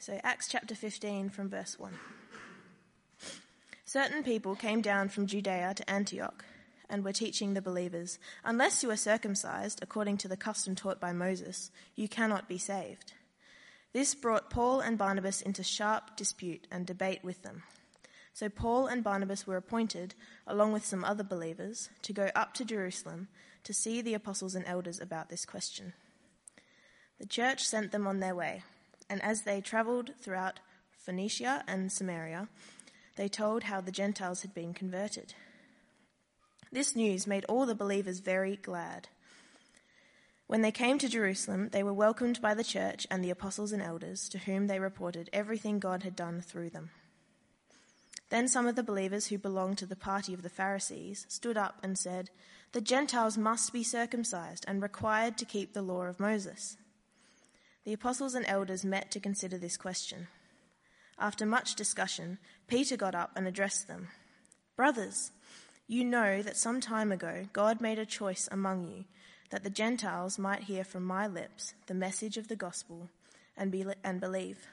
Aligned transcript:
So, 0.00 0.20
Acts 0.22 0.46
chapter 0.46 0.76
15 0.76 1.28
from 1.28 1.50
verse 1.50 1.76
1. 1.76 1.92
Certain 3.84 4.22
people 4.22 4.54
came 4.54 4.80
down 4.80 5.08
from 5.08 5.26
Judea 5.26 5.74
to 5.74 5.90
Antioch 5.90 6.44
and 6.88 7.04
were 7.04 7.12
teaching 7.12 7.54
the 7.54 7.60
believers 7.60 8.20
Unless 8.44 8.84
you 8.84 8.90
are 8.92 8.96
circumcised 8.96 9.80
according 9.82 10.18
to 10.18 10.28
the 10.28 10.36
custom 10.36 10.76
taught 10.76 11.00
by 11.00 11.12
Moses, 11.12 11.72
you 11.96 12.08
cannot 12.08 12.48
be 12.48 12.58
saved. 12.58 13.14
This 13.92 14.14
brought 14.14 14.50
Paul 14.50 14.78
and 14.78 14.96
Barnabas 14.96 15.42
into 15.42 15.64
sharp 15.64 16.16
dispute 16.16 16.68
and 16.70 16.86
debate 16.86 17.24
with 17.24 17.42
them. 17.42 17.64
So 18.32 18.48
Paul 18.48 18.86
and 18.86 19.02
Barnabas 19.02 19.48
were 19.48 19.56
appointed, 19.56 20.14
along 20.46 20.72
with 20.72 20.84
some 20.84 21.04
other 21.04 21.24
believers, 21.24 21.88
to 22.02 22.12
go 22.12 22.30
up 22.36 22.54
to 22.54 22.64
Jerusalem 22.64 23.26
to 23.64 23.74
see 23.74 24.00
the 24.00 24.14
apostles 24.14 24.54
and 24.54 24.64
elders 24.64 25.00
about 25.00 25.28
this 25.28 25.44
question. 25.44 25.94
The 27.18 27.26
church 27.26 27.64
sent 27.64 27.90
them 27.90 28.06
on 28.06 28.20
their 28.20 28.36
way, 28.36 28.62
and 29.08 29.22
as 29.22 29.42
they 29.42 29.60
travelled 29.60 30.10
throughout 30.20 30.60
Phoenicia 30.92 31.64
and 31.66 31.90
Samaria, 31.90 32.48
they 33.16 33.28
told 33.28 33.64
how 33.64 33.80
the 33.80 33.92
Gentiles 33.92 34.42
had 34.42 34.54
been 34.54 34.74
converted. 34.74 35.34
This 36.70 36.94
news 36.94 37.26
made 37.26 37.44
all 37.46 37.66
the 37.66 37.74
believers 37.74 38.20
very 38.20 38.56
glad. 38.56 39.08
When 40.46 40.62
they 40.62 40.72
came 40.72 40.98
to 40.98 41.08
Jerusalem, 41.08 41.70
they 41.72 41.82
were 41.82 41.92
welcomed 41.92 42.40
by 42.40 42.54
the 42.54 42.64
church 42.64 43.06
and 43.10 43.22
the 43.22 43.30
apostles 43.30 43.72
and 43.72 43.82
elders, 43.82 44.28
to 44.30 44.38
whom 44.38 44.66
they 44.66 44.78
reported 44.78 45.30
everything 45.32 45.78
God 45.78 46.02
had 46.02 46.16
done 46.16 46.40
through 46.40 46.70
them. 46.70 46.90
Then 48.30 48.48
some 48.48 48.66
of 48.66 48.76
the 48.76 48.82
believers 48.82 49.26
who 49.26 49.38
belonged 49.38 49.78
to 49.78 49.86
the 49.86 49.96
party 49.96 50.34
of 50.34 50.42
the 50.42 50.50
Pharisees 50.50 51.26
stood 51.28 51.56
up 51.56 51.78
and 51.82 51.98
said, 51.98 52.30
The 52.72 52.80
Gentiles 52.80 53.38
must 53.38 53.72
be 53.72 53.82
circumcised 53.82 54.64
and 54.68 54.82
required 54.82 55.38
to 55.38 55.44
keep 55.44 55.72
the 55.72 55.82
law 55.82 56.02
of 56.02 56.20
Moses. 56.20 56.76
The 57.88 57.94
apostles 57.94 58.34
and 58.34 58.44
elders 58.44 58.84
met 58.84 59.10
to 59.12 59.18
consider 59.18 59.56
this 59.56 59.78
question. 59.78 60.28
After 61.18 61.46
much 61.46 61.74
discussion, 61.74 62.36
Peter 62.66 62.98
got 62.98 63.14
up 63.14 63.30
and 63.34 63.48
addressed 63.48 63.88
them 63.88 64.08
Brothers, 64.76 65.32
you 65.86 66.04
know 66.04 66.42
that 66.42 66.58
some 66.58 66.82
time 66.82 67.10
ago 67.10 67.46
God 67.54 67.80
made 67.80 67.98
a 67.98 68.04
choice 68.04 68.46
among 68.52 68.86
you 68.88 69.04
that 69.48 69.64
the 69.64 69.70
Gentiles 69.70 70.38
might 70.38 70.64
hear 70.64 70.84
from 70.84 71.02
my 71.02 71.26
lips 71.26 71.72
the 71.86 71.94
message 71.94 72.36
of 72.36 72.48
the 72.48 72.56
gospel 72.56 73.08
and, 73.56 73.72
be, 73.72 73.86
and 74.04 74.20
believe. 74.20 74.66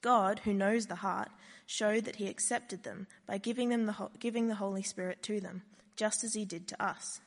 God, 0.00 0.40
who 0.44 0.54
knows 0.54 0.86
the 0.86 0.94
heart, 0.94 1.28
showed 1.66 2.06
that 2.06 2.16
he 2.16 2.28
accepted 2.28 2.82
them 2.82 3.08
by 3.26 3.36
giving, 3.36 3.68
them 3.68 3.84
the, 3.84 4.08
giving 4.18 4.48
the 4.48 4.54
Holy 4.54 4.82
Spirit 4.82 5.22
to 5.24 5.38
them, 5.38 5.64
just 5.96 6.24
as 6.24 6.32
he 6.32 6.46
did 6.46 6.66
to 6.68 6.82
us. 6.82 7.20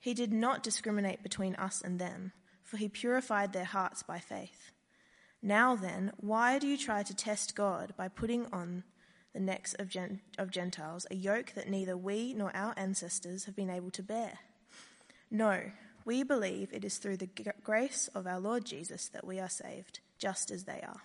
He 0.00 0.14
did 0.14 0.32
not 0.32 0.62
discriminate 0.62 1.22
between 1.22 1.56
us 1.56 1.82
and 1.82 1.98
them, 1.98 2.32
for 2.64 2.78
he 2.78 2.88
purified 2.88 3.52
their 3.52 3.64
hearts 3.64 4.02
by 4.02 4.18
faith. 4.18 4.72
Now 5.42 5.76
then, 5.76 6.12
why 6.16 6.58
do 6.58 6.66
you 6.66 6.78
try 6.78 7.02
to 7.02 7.14
test 7.14 7.54
God 7.54 7.92
by 7.96 8.08
putting 8.08 8.46
on 8.46 8.82
the 9.34 9.40
necks 9.40 9.74
of, 9.74 9.88
Gen- 9.88 10.20
of 10.38 10.50
Gentiles 10.50 11.06
a 11.10 11.14
yoke 11.14 11.52
that 11.54 11.68
neither 11.68 11.96
we 11.96 12.32
nor 12.32 12.54
our 12.56 12.72
ancestors 12.76 13.44
have 13.44 13.54
been 13.54 13.70
able 13.70 13.90
to 13.90 14.02
bear? 14.02 14.38
No, 15.30 15.70
we 16.04 16.22
believe 16.22 16.72
it 16.72 16.84
is 16.84 16.96
through 16.96 17.18
the 17.18 17.28
grace 17.62 18.08
of 18.14 18.26
our 18.26 18.40
Lord 18.40 18.64
Jesus 18.64 19.08
that 19.08 19.26
we 19.26 19.38
are 19.38 19.48
saved, 19.48 20.00
just 20.18 20.50
as 20.50 20.64
they 20.64 20.80
are. 20.80 21.02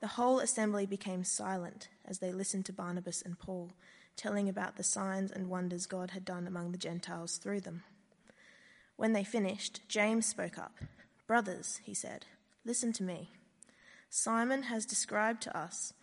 The 0.00 0.08
whole 0.08 0.40
assembly 0.40 0.84
became 0.84 1.22
silent 1.22 1.88
as 2.04 2.18
they 2.18 2.32
listened 2.32 2.66
to 2.66 2.72
Barnabas 2.72 3.22
and 3.22 3.38
Paul, 3.38 3.70
telling 4.16 4.48
about 4.48 4.76
the 4.76 4.82
signs 4.82 5.30
and 5.30 5.48
wonders 5.48 5.86
God 5.86 6.10
had 6.10 6.24
done 6.24 6.46
among 6.46 6.72
the 6.72 6.78
Gentiles 6.78 7.38
through 7.38 7.60
them. 7.60 7.84
When 8.96 9.12
they 9.12 9.24
finished, 9.24 9.80
James 9.88 10.26
spoke 10.26 10.58
up. 10.58 10.76
Brothers, 11.26 11.80
he 11.84 11.94
said, 11.94 12.26
listen 12.64 12.92
to 12.94 13.02
me. 13.02 13.30
Simon 14.10 14.64
has 14.64 14.84
described 14.84 15.42
to 15.42 15.56
us 15.56 15.94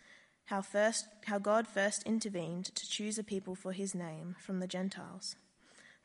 how, 0.45 0.61
first, 0.61 1.07
how 1.25 1.37
God 1.37 1.67
first 1.67 2.01
intervened 2.03 2.65
to 2.75 2.89
choose 2.89 3.19
a 3.19 3.23
people 3.23 3.53
for 3.53 3.71
his 3.71 3.93
name 3.93 4.35
from 4.39 4.59
the 4.59 4.67
Gentiles. 4.67 5.35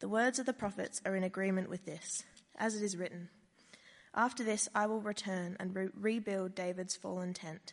The 0.00 0.09
words 0.09 0.38
of 0.38 0.44
the 0.44 0.53
prophets 0.53 1.00
are 1.06 1.16
in 1.16 1.25
agreement 1.25 1.70
with 1.70 1.86
this, 1.86 2.25
as 2.59 2.76
it 2.76 2.82
is 2.82 2.97
written 2.97 3.30
After 4.14 4.44
this 4.44 4.69
I 4.75 4.86
will 4.86 5.00
return 5.00 5.56
and 5.59 5.75
re- 5.75 5.88
rebuild 5.98 6.54
David's 6.54 6.94
fallen 6.94 7.32
tent. 7.32 7.72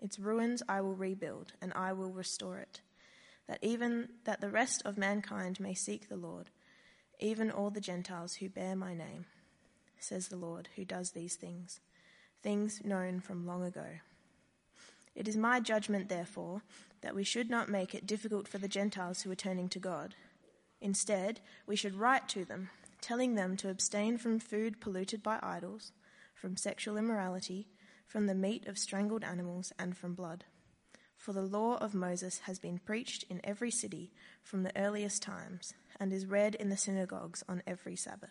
Its 0.00 0.18
ruins 0.18 0.62
I 0.68 0.80
will 0.80 0.96
rebuild, 0.96 1.52
and 1.62 1.72
I 1.74 1.92
will 1.92 2.10
restore 2.10 2.58
it, 2.58 2.80
that 3.46 3.58
even 3.62 4.08
that 4.24 4.40
the 4.40 4.50
rest 4.50 4.82
of 4.84 4.98
mankind 4.98 5.60
may 5.60 5.74
seek 5.74 6.08
the 6.08 6.16
Lord, 6.16 6.50
even 7.18 7.50
all 7.50 7.70
the 7.70 7.80
Gentiles 7.80 8.34
who 8.34 8.48
bear 8.48 8.76
my 8.76 8.94
name, 8.94 9.26
says 9.98 10.28
the 10.28 10.36
Lord, 10.36 10.68
who 10.76 10.84
does 10.84 11.10
these 11.10 11.36
things, 11.36 11.80
things 12.42 12.82
known 12.84 13.20
from 13.20 13.46
long 13.46 13.64
ago. 13.64 13.86
It 15.14 15.26
is 15.26 15.36
my 15.36 15.60
judgment, 15.60 16.08
therefore, 16.08 16.62
that 17.00 17.14
we 17.14 17.24
should 17.24 17.50
not 17.50 17.68
make 17.68 17.94
it 17.94 18.06
difficult 18.06 18.46
for 18.46 18.58
the 18.58 18.68
Gentiles 18.68 19.22
who 19.22 19.30
are 19.30 19.36
turning 19.36 19.68
to 19.70 19.78
God 19.78 20.14
Instead, 20.80 21.40
we 21.66 21.76
should 21.76 21.94
write 21.94 22.28
to 22.28 22.44
them, 22.44 22.70
telling 23.00 23.34
them 23.34 23.56
to 23.56 23.70
abstain 23.70 24.16
from 24.16 24.38
food 24.38 24.80
polluted 24.80 25.22
by 25.22 25.38
idols, 25.42 25.92
from 26.34 26.56
sexual 26.56 26.96
immorality, 26.96 27.68
from 28.06 28.26
the 28.26 28.34
meat 28.34 28.66
of 28.66 28.78
strangled 28.78 29.24
animals, 29.24 29.72
and 29.78 29.96
from 29.96 30.14
blood. 30.14 30.44
For 31.18 31.32
the 31.32 31.42
law 31.42 31.76
of 31.78 31.94
Moses 31.94 32.38
has 32.44 32.60
been 32.60 32.78
preached 32.78 33.24
in 33.28 33.40
every 33.42 33.72
city 33.72 34.12
from 34.42 34.62
the 34.62 34.74
earliest 34.78 35.20
times, 35.20 35.74
and 35.98 36.12
is 36.12 36.24
read 36.24 36.54
in 36.54 36.70
the 36.70 36.76
synagogues 36.76 37.42
on 37.48 37.60
every 37.66 37.96
Sabbath. 37.96 38.30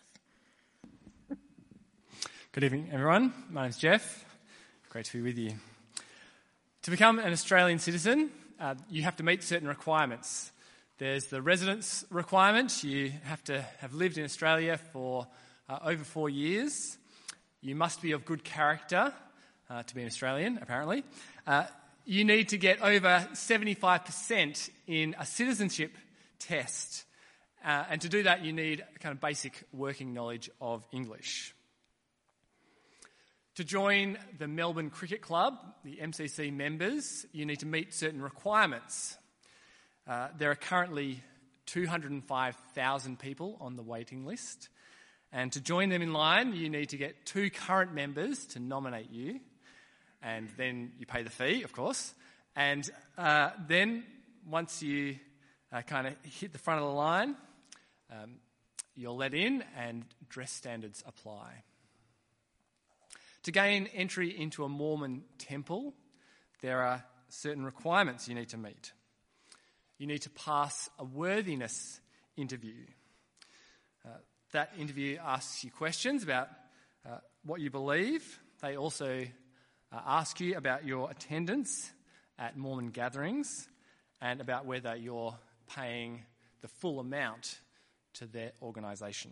Good 2.50 2.64
evening, 2.64 2.88
everyone. 2.90 3.34
My 3.50 3.64
name's 3.64 3.76
Jeff. 3.76 4.24
Great 4.88 5.04
to 5.04 5.12
be 5.12 5.22
with 5.22 5.36
you. 5.36 5.52
To 6.82 6.90
become 6.90 7.18
an 7.18 7.30
Australian 7.30 7.78
citizen, 7.78 8.30
uh, 8.58 8.74
you 8.88 9.02
have 9.02 9.16
to 9.16 9.22
meet 9.22 9.44
certain 9.44 9.68
requirements. 9.68 10.50
There's 10.96 11.26
the 11.26 11.42
residence 11.42 12.06
requirement. 12.10 12.82
You 12.82 13.12
have 13.24 13.44
to 13.44 13.60
have 13.80 13.92
lived 13.92 14.16
in 14.16 14.24
Australia 14.24 14.78
for 14.78 15.26
uh, 15.68 15.78
over 15.84 16.02
four 16.02 16.30
years. 16.30 16.96
You 17.60 17.76
must 17.76 18.00
be 18.00 18.12
of 18.12 18.24
good 18.24 18.44
character 18.44 19.12
uh, 19.68 19.82
to 19.82 19.94
be 19.94 20.00
an 20.00 20.06
Australian, 20.06 20.58
apparently. 20.62 21.04
You 22.10 22.24
need 22.24 22.48
to 22.48 22.56
get 22.56 22.80
over 22.80 23.28
75% 23.34 24.70
in 24.86 25.14
a 25.18 25.26
citizenship 25.26 25.94
test. 26.38 27.04
Uh, 27.62 27.84
and 27.90 28.00
to 28.00 28.08
do 28.08 28.22
that, 28.22 28.42
you 28.42 28.54
need 28.54 28.82
kind 29.00 29.12
of 29.12 29.20
basic 29.20 29.62
working 29.74 30.14
knowledge 30.14 30.48
of 30.58 30.86
English. 30.90 31.54
To 33.56 33.64
join 33.64 34.16
the 34.38 34.48
Melbourne 34.48 34.88
Cricket 34.88 35.20
Club, 35.20 35.58
the 35.84 35.96
MCC 35.96 36.50
members, 36.50 37.26
you 37.32 37.44
need 37.44 37.58
to 37.58 37.66
meet 37.66 37.92
certain 37.92 38.22
requirements. 38.22 39.18
Uh, 40.06 40.28
there 40.38 40.50
are 40.50 40.56
currently 40.56 41.22
205,000 41.66 43.18
people 43.18 43.58
on 43.60 43.76
the 43.76 43.82
waiting 43.82 44.24
list. 44.24 44.70
And 45.30 45.52
to 45.52 45.60
join 45.60 45.90
them 45.90 46.00
in 46.00 46.14
line, 46.14 46.54
you 46.54 46.70
need 46.70 46.88
to 46.88 46.96
get 46.96 47.26
two 47.26 47.50
current 47.50 47.92
members 47.92 48.46
to 48.46 48.60
nominate 48.60 49.10
you. 49.10 49.40
And 50.22 50.48
then 50.56 50.92
you 50.98 51.06
pay 51.06 51.22
the 51.22 51.30
fee, 51.30 51.62
of 51.62 51.72
course. 51.72 52.14
And 52.56 52.88
uh, 53.16 53.50
then 53.68 54.04
once 54.48 54.82
you 54.82 55.16
uh, 55.72 55.82
kind 55.82 56.06
of 56.06 56.14
hit 56.24 56.52
the 56.52 56.58
front 56.58 56.80
of 56.80 56.86
the 56.86 56.94
line, 56.94 57.36
um, 58.10 58.36
you're 58.96 59.12
let 59.12 59.34
in 59.34 59.62
and 59.76 60.04
dress 60.28 60.50
standards 60.50 61.04
apply. 61.06 61.62
To 63.44 63.52
gain 63.52 63.86
entry 63.94 64.36
into 64.36 64.64
a 64.64 64.68
Mormon 64.68 65.22
temple, 65.38 65.94
there 66.62 66.82
are 66.82 67.04
certain 67.28 67.64
requirements 67.64 68.28
you 68.28 68.34
need 68.34 68.48
to 68.48 68.58
meet 68.58 68.92
you 69.98 70.06
need 70.06 70.22
to 70.22 70.30
pass 70.30 70.88
a 70.98 71.04
worthiness 71.04 72.00
interview. 72.36 72.86
Uh, 74.06 74.10
that 74.52 74.72
interview 74.78 75.18
asks 75.22 75.64
you 75.64 75.70
questions 75.72 76.22
about 76.22 76.48
uh, 77.06 77.18
what 77.44 77.60
you 77.60 77.70
believe. 77.70 78.38
They 78.62 78.76
also 78.76 79.24
uh, 79.92 80.00
ask 80.06 80.40
you 80.40 80.56
about 80.56 80.84
your 80.84 81.10
attendance 81.10 81.92
at 82.38 82.56
Mormon 82.56 82.90
gatherings 82.90 83.68
and 84.20 84.40
about 84.40 84.66
whether 84.66 84.94
you're 84.96 85.36
paying 85.74 86.22
the 86.60 86.68
full 86.68 87.00
amount 87.00 87.58
to 88.14 88.26
their 88.26 88.52
organisation. 88.62 89.30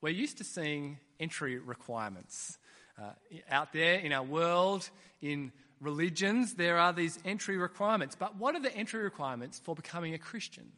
We're 0.00 0.10
used 0.10 0.38
to 0.38 0.44
seeing 0.44 0.98
entry 1.18 1.58
requirements 1.58 2.58
uh, 3.00 3.10
out 3.50 3.72
there 3.72 3.94
in 3.94 4.12
our 4.12 4.22
world, 4.22 4.88
in 5.20 5.52
religions, 5.80 6.54
there 6.54 6.78
are 6.78 6.92
these 6.92 7.18
entry 7.24 7.56
requirements. 7.56 8.16
But 8.16 8.36
what 8.36 8.54
are 8.54 8.60
the 8.60 8.74
entry 8.74 9.02
requirements 9.02 9.58
for 9.58 9.74
becoming 9.74 10.14
a 10.14 10.18
Christian? 10.18 10.70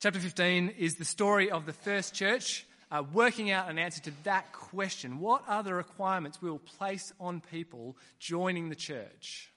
Chapter 0.00 0.18
15 0.18 0.74
is 0.78 0.96
the 0.96 1.04
story 1.04 1.50
of 1.50 1.66
the 1.66 1.72
first 1.72 2.14
church 2.14 2.66
uh, 2.90 3.02
working 3.12 3.50
out 3.50 3.68
an 3.68 3.78
answer 3.78 4.00
to 4.02 4.12
that 4.24 4.52
question. 4.52 5.20
What 5.20 5.44
are 5.48 5.62
the 5.62 5.74
requirements 5.74 6.42
we 6.42 6.50
will 6.50 6.58
place 6.58 7.12
on 7.20 7.40
people 7.50 7.96
joining 8.18 8.68
the 8.68 8.76
church? 8.76 9.50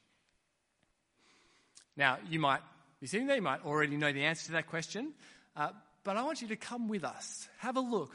Now, 1.95 2.17
you 2.29 2.39
might 2.39 2.61
be 2.99 3.07
sitting 3.07 3.27
there, 3.27 3.35
you 3.35 3.41
might 3.41 3.65
already 3.65 3.97
know 3.97 4.11
the 4.11 4.23
answer 4.23 4.47
to 4.47 4.51
that 4.53 4.67
question, 4.67 5.13
uh, 5.55 5.69
but 6.03 6.17
I 6.17 6.23
want 6.23 6.41
you 6.41 6.47
to 6.49 6.55
come 6.55 6.87
with 6.87 7.03
us, 7.03 7.47
have 7.59 7.77
a 7.77 7.81
look 7.81 8.11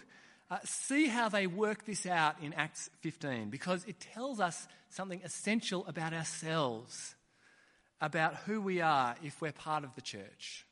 uh, 0.51 0.59
see 0.65 1.09
how 1.09 1.29
they 1.29 1.47
work 1.47 1.85
this 1.85 2.07
out 2.07 2.37
in 2.43 2.55
Acts 2.55 2.89
15 3.01 3.51
because 3.51 3.85
it 3.85 4.01
tells 4.01 4.41
us 4.41 4.67
something 4.89 5.21
essential 5.23 5.87
about 5.87 6.13
ourselves, 6.13 7.15
about 8.01 8.35
who 8.47 8.61
we 8.61 8.81
are 8.81 9.15
if 9.23 9.41
we're 9.41 9.53
part 9.53 9.85
of 9.85 9.95
the 9.95 10.01
church. 10.01 10.65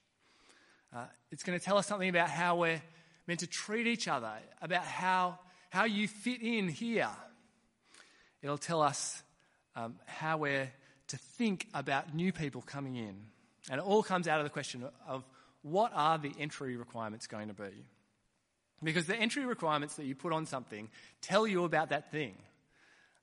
Uh, 0.95 1.05
it's 1.31 1.43
going 1.43 1.59
to 1.59 1.65
tell 1.65 1.77
us 1.77 1.87
something 1.87 2.09
about 2.09 2.31
how 2.31 2.57
we're 2.57 2.81
meant 3.27 3.41
to 3.41 3.47
treat 3.47 3.87
each 3.87 4.09
other, 4.09 4.31
about 4.63 4.85
how, 4.85 5.39
how 5.71 5.85
you 5.85 6.09
fit 6.09 6.43
in 6.43 6.69
here. 6.69 7.11
It'll 8.43 8.59
tell 8.59 8.83
us 8.83 9.23
um, 9.75 9.97
how 10.07 10.39
we're 10.39 10.71
to 11.09 11.17
think 11.17 11.67
about 11.75 12.15
new 12.15 12.33
people 12.33 12.63
coming 12.63 12.97
in. 12.97 13.17
And 13.71 13.81
it 13.81 13.85
all 13.85 14.03
comes 14.03 14.29
out 14.29 14.39
of 14.39 14.45
the 14.45 14.51
question 14.51 14.85
of 15.07 15.25
what 15.63 15.93
are 15.95 16.19
the 16.19 16.33
entry 16.39 16.77
requirements 16.77 17.27
going 17.27 17.49
to 17.49 17.55
be? 17.55 17.85
Because 18.83 19.07
the 19.07 19.17
entry 19.17 19.45
requirements 19.45 19.97
that 19.97 20.05
you 20.05 20.15
put 20.15 20.33
on 20.33 20.47
something 20.47 20.89
tell 21.23 21.47
you 21.47 21.65
about 21.65 21.91
that 21.91 22.13
thing. 22.13 22.35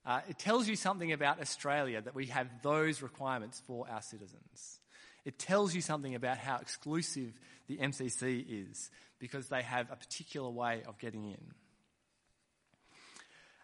Uh, 0.06 0.20
it 0.28 0.38
tells 0.38 0.68
you 0.68 0.76
something 0.76 1.14
about 1.14 1.40
Australia 1.40 2.02
that 2.02 2.14
we 2.14 2.26
have 2.26 2.48
those 2.62 3.02
requirements 3.02 3.62
for 3.66 3.88
our 3.90 4.02
citizens. 4.02 4.80
It 5.26 5.40
tells 5.40 5.74
you 5.74 5.82
something 5.82 6.16
about 6.16 6.38
how 6.38 6.58
exclusive 6.58 7.32
the 7.68 7.78
MCC 7.78 8.70
is 8.70 8.92
because 9.20 9.48
they 9.48 9.62
have 9.62 9.90
a 9.92 9.96
particular 9.96 10.50
way 10.50 10.84
of 10.88 11.00
getting 11.00 11.26
in. 11.26 11.54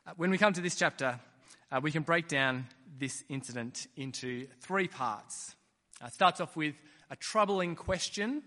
Uh, 0.07 0.11
when 0.15 0.31
we 0.31 0.37
come 0.37 0.53
to 0.53 0.61
this 0.61 0.75
chapter, 0.75 1.19
uh, 1.71 1.79
we 1.83 1.91
can 1.91 2.03
break 2.03 2.27
down 2.27 2.65
this 2.97 3.23
incident 3.29 3.87
into 3.95 4.47
three 4.61 4.87
parts. 4.87 5.55
Uh, 6.01 6.07
it 6.07 6.13
starts 6.13 6.39
off 6.39 6.55
with 6.55 6.75
a 7.11 7.15
troubling 7.15 7.75
question, 7.75 8.41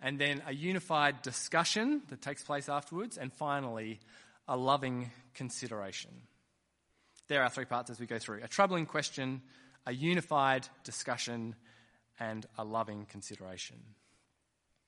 and 0.00 0.18
then 0.18 0.42
a 0.46 0.54
unified 0.54 1.20
discussion 1.22 2.00
that 2.08 2.22
takes 2.22 2.42
place 2.42 2.68
afterwards, 2.68 3.18
and 3.18 3.32
finally, 3.32 4.00
a 4.48 4.56
loving 4.56 5.10
consideration. 5.34 6.10
There 7.28 7.42
are 7.42 7.50
three 7.50 7.66
parts 7.66 7.90
as 7.90 8.00
we 8.00 8.06
go 8.06 8.18
through 8.18 8.40
a 8.42 8.48
troubling 8.48 8.86
question, 8.86 9.42
a 9.86 9.92
unified 9.92 10.66
discussion, 10.82 11.54
and 12.20 12.46
a 12.58 12.64
loving 12.64 13.06
consideration. 13.06 13.76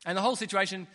And 0.04 0.16
the 0.16 0.22
whole 0.22 0.36
situation 0.36 0.86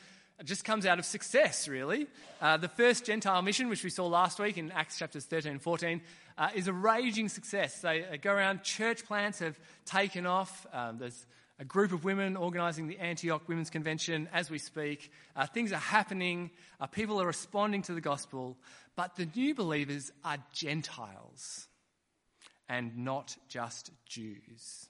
just 0.44 0.64
comes 0.64 0.86
out 0.86 1.00
of 1.00 1.06
success, 1.06 1.68
really. 1.68 2.08
Uh, 2.40 2.58
the 2.58 2.68
first 2.68 3.06
Gentile 3.06 3.42
mission, 3.42 3.70
which 3.70 3.84
we 3.84 3.90
saw 3.90 4.06
last 4.06 4.40
week 4.40 4.58
in 4.58 4.72
Acts 4.72 5.00
chapters 5.00 5.26
13 5.26 5.54
and 5.54 5.62
14, 5.62 6.02
uh, 6.38 6.50
is 6.54 6.68
a 6.68 6.74
raging 6.74 7.28
success. 7.28 7.82
They, 7.82 8.06
they, 8.10 8.18
go 8.18 8.32
around, 8.32 8.64
church 8.64 9.06
plants 9.06 9.40
have 9.40 9.60
taken 9.86 10.28
off. 10.28 10.68
Um, 10.72 11.00
there's 11.00 11.26
a 11.60 11.66
group 11.66 11.92
of 11.92 12.04
women 12.04 12.38
organising 12.38 12.88
the 12.88 13.00
Antioch 13.00 13.48
Women's 13.48 13.72
Convention 13.72 14.30
as 14.32 14.52
we 14.52 14.60
speak. 14.60 15.12
Uh, 15.36 15.48
things 15.48 15.72
are 15.72 15.78
happening, 15.78 16.52
uh, 16.80 16.86
people 16.86 17.20
are 17.20 17.26
responding 17.26 17.82
to 17.84 17.96
the 17.96 18.02
gospel, 18.02 18.58
but 18.96 19.16
the 19.16 19.28
new 19.36 19.56
believers 19.56 20.12
are 20.24 20.38
Gentiles 20.54 21.68
and 22.70 22.98
not 22.98 23.36
just 23.48 23.92
Jews. 24.06 24.90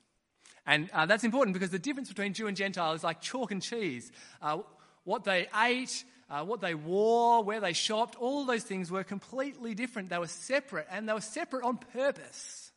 And 0.67 0.89
uh, 0.91 1.05
that's 1.05 1.23
important 1.23 1.53
because 1.53 1.69
the 1.69 1.79
difference 1.79 2.09
between 2.09 2.33
Jew 2.33 2.47
and 2.47 2.57
Gentile 2.57 2.91
is 2.91 3.03
like 3.03 3.21
chalk 3.21 3.51
and 3.51 3.61
cheese. 3.61 4.11
Uh, 4.41 4.59
what 5.05 5.23
they 5.23 5.47
ate, 5.55 6.03
uh, 6.29 6.43
what 6.43 6.59
they 6.59 6.75
wore, 6.75 7.41
where 7.41 7.61
they 7.61 7.71
shopped, 7.71 8.17
all 8.17 8.45
those 8.45 8.63
things 8.63 8.91
were 8.91 9.05
completely 9.05 9.73
different. 9.73 10.09
They 10.09 10.17
were 10.17 10.27
separate, 10.27 10.85
and 10.91 11.07
they 11.07 11.13
were 11.13 11.21
separate 11.21 11.63
on 11.63 11.77
purpose. 11.77 12.73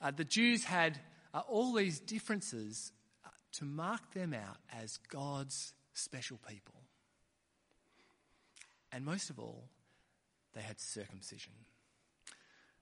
Uh, 0.00 0.12
the 0.12 0.24
Jews 0.24 0.62
had 0.62 1.00
uh, 1.34 1.40
all 1.48 1.72
these 1.72 1.98
differences 1.98 2.92
uh, 3.26 3.30
to 3.54 3.64
mark 3.64 4.12
them 4.12 4.32
out 4.32 4.58
as 4.80 4.98
God's 5.08 5.72
special 5.92 6.38
people. 6.48 6.74
And 8.92 9.04
most 9.04 9.28
of 9.28 9.40
all, 9.40 9.64
they 10.54 10.60
had 10.60 10.78
circumcision. 10.78 11.52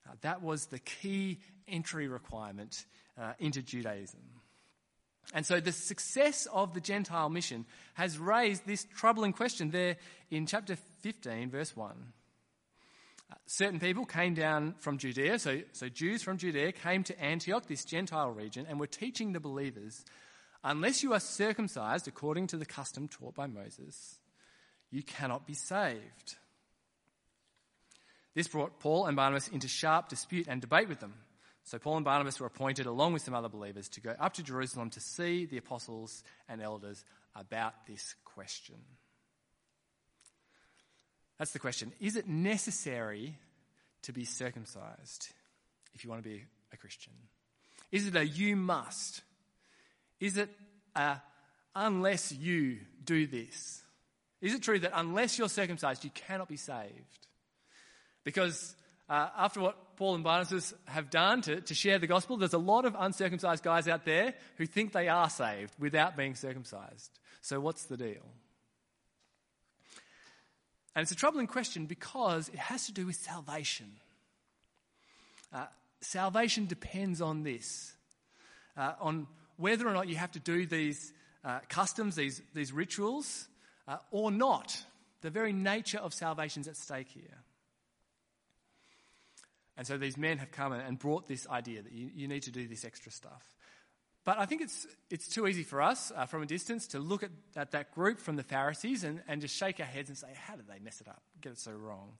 Uh, 0.08 0.12
that 0.22 0.42
was 0.42 0.66
the 0.66 0.78
key 0.78 1.38
entry 1.68 2.08
requirement 2.08 2.84
uh, 3.20 3.32
into 3.38 3.62
Judaism. 3.62 4.20
And 5.32 5.46
so 5.46 5.60
the 5.60 5.72
success 5.72 6.46
of 6.52 6.74
the 6.74 6.80
Gentile 6.80 7.30
mission 7.30 7.64
has 7.94 8.18
raised 8.18 8.66
this 8.66 8.84
troubling 8.96 9.32
question 9.32 9.70
there 9.70 9.96
in 10.30 10.46
chapter 10.46 10.76
15, 11.00 11.50
verse 11.50 11.76
1. 11.76 11.90
Uh, 13.30 13.34
certain 13.46 13.80
people 13.80 14.04
came 14.04 14.34
down 14.34 14.74
from 14.78 14.98
Judea, 14.98 15.38
so, 15.38 15.60
so 15.72 15.88
Jews 15.88 16.22
from 16.22 16.36
Judea 16.36 16.72
came 16.72 17.04
to 17.04 17.18
Antioch, 17.22 17.66
this 17.66 17.84
Gentile 17.84 18.30
region, 18.30 18.66
and 18.68 18.78
were 18.78 18.86
teaching 18.86 19.32
the 19.32 19.40
believers 19.40 20.04
unless 20.64 21.02
you 21.02 21.12
are 21.12 21.20
circumcised 21.20 22.08
according 22.08 22.46
to 22.48 22.56
the 22.56 22.66
custom 22.66 23.08
taught 23.08 23.34
by 23.34 23.46
Moses, 23.46 24.18
you 24.90 25.02
cannot 25.02 25.46
be 25.46 25.54
saved. 25.54 26.36
This 28.34 28.48
brought 28.48 28.80
Paul 28.80 29.06
and 29.06 29.16
Barnabas 29.16 29.48
into 29.48 29.68
sharp 29.68 30.08
dispute 30.08 30.46
and 30.48 30.60
debate 30.60 30.88
with 30.88 31.00
them. 31.00 31.14
So 31.64 31.78
Paul 31.78 31.96
and 31.96 32.04
Barnabas 32.04 32.40
were 32.40 32.46
appointed, 32.46 32.86
along 32.86 33.12
with 33.12 33.22
some 33.22 33.34
other 33.34 33.48
believers, 33.48 33.88
to 33.90 34.00
go 34.00 34.14
up 34.18 34.34
to 34.34 34.42
Jerusalem 34.42 34.90
to 34.90 35.00
see 35.00 35.44
the 35.46 35.58
apostles 35.58 36.24
and 36.48 36.60
elders 36.60 37.04
about 37.36 37.86
this 37.86 38.14
question. 38.24 38.76
That's 41.38 41.52
the 41.52 41.58
question. 41.58 41.92
Is 42.00 42.16
it 42.16 42.28
necessary 42.28 43.36
to 44.02 44.12
be 44.12 44.24
circumcised 44.24 45.28
if 45.94 46.04
you 46.04 46.10
want 46.10 46.22
to 46.22 46.28
be 46.28 46.44
a 46.72 46.76
Christian? 46.76 47.12
Is 47.90 48.06
it 48.06 48.16
a 48.16 48.26
you 48.26 48.56
must? 48.56 49.22
Is 50.20 50.36
it 50.36 50.48
a 50.96 51.16
unless 51.74 52.32
you 52.32 52.78
do 53.04 53.26
this? 53.26 53.82
Is 54.40 54.54
it 54.54 54.62
true 54.62 54.78
that 54.80 54.92
unless 54.94 55.38
you're 55.38 55.48
circumcised, 55.48 56.04
you 56.04 56.10
cannot 56.10 56.48
be 56.48 56.56
saved? 56.56 57.26
Because 58.24 58.74
uh, 59.08 59.28
after 59.36 59.60
what 59.60 59.96
Paul 59.96 60.14
and 60.14 60.24
Barnabas 60.24 60.74
have 60.86 61.10
done 61.10 61.42
to, 61.42 61.60
to 61.60 61.74
share 61.74 61.98
the 61.98 62.06
gospel, 62.06 62.36
there's 62.36 62.54
a 62.54 62.58
lot 62.58 62.84
of 62.84 62.96
uncircumcised 62.98 63.62
guys 63.62 63.88
out 63.88 64.04
there 64.04 64.34
who 64.56 64.66
think 64.66 64.92
they 64.92 65.08
are 65.08 65.28
saved 65.28 65.72
without 65.78 66.16
being 66.16 66.34
circumcised. 66.34 67.18
So, 67.40 67.60
what's 67.60 67.84
the 67.84 67.96
deal? 67.96 68.24
And 70.94 71.02
it's 71.02 71.12
a 71.12 71.16
troubling 71.16 71.46
question 71.46 71.86
because 71.86 72.48
it 72.48 72.58
has 72.58 72.86
to 72.86 72.92
do 72.92 73.06
with 73.06 73.16
salvation. 73.16 73.92
Uh, 75.52 75.66
salvation 76.00 76.66
depends 76.66 77.20
on 77.20 77.42
this, 77.42 77.92
uh, 78.76 78.92
on 79.00 79.26
whether 79.56 79.86
or 79.88 79.92
not 79.92 80.08
you 80.08 80.16
have 80.16 80.32
to 80.32 80.40
do 80.40 80.66
these 80.66 81.12
uh, 81.44 81.60
customs, 81.68 82.16
these, 82.16 82.42
these 82.54 82.72
rituals, 82.72 83.48
uh, 83.88 83.96
or 84.10 84.30
not. 84.30 84.84
The 85.22 85.30
very 85.30 85.52
nature 85.52 85.98
of 85.98 86.12
salvation 86.12 86.62
is 86.62 86.68
at 86.68 86.76
stake 86.76 87.08
here. 87.08 87.38
And 89.76 89.86
so 89.86 89.96
these 89.96 90.16
men 90.16 90.38
have 90.38 90.50
come 90.50 90.72
and 90.72 90.98
brought 90.98 91.26
this 91.26 91.48
idea 91.48 91.82
that 91.82 91.92
you, 91.92 92.10
you 92.14 92.28
need 92.28 92.42
to 92.42 92.50
do 92.50 92.68
this 92.68 92.84
extra 92.84 93.10
stuff. 93.10 93.42
But 94.24 94.38
I 94.38 94.46
think 94.46 94.62
it's, 94.62 94.86
it's 95.10 95.28
too 95.28 95.46
easy 95.46 95.64
for 95.64 95.82
us 95.82 96.12
uh, 96.14 96.26
from 96.26 96.42
a 96.42 96.46
distance 96.46 96.86
to 96.88 97.00
look 97.00 97.22
at, 97.22 97.30
at 97.56 97.72
that 97.72 97.92
group 97.92 98.20
from 98.20 98.36
the 98.36 98.42
Pharisees 98.42 99.02
and, 99.02 99.20
and 99.26 99.40
just 99.40 99.56
shake 99.56 99.80
our 99.80 99.86
heads 99.86 100.08
and 100.10 100.16
say, 100.16 100.28
how 100.46 100.54
did 100.54 100.68
they 100.68 100.78
mess 100.78 101.00
it 101.00 101.08
up, 101.08 101.22
get 101.40 101.52
it 101.52 101.58
so 101.58 101.72
wrong? 101.72 102.12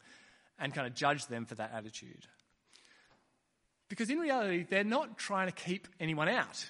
And 0.59 0.75
kind 0.75 0.87
of 0.87 0.95
judge 0.95 1.27
them 1.27 1.45
for 1.45 1.55
that 1.57 1.73
attitude. 1.73 2.27
Because 3.89 4.11
in 4.11 4.19
reality, 4.19 4.67
they're 4.69 4.85
not 4.85 5.19
trying 5.19 5.49
to 5.49 5.53
keep 5.53 5.87
anyone 6.01 6.29
out. 6.29 6.69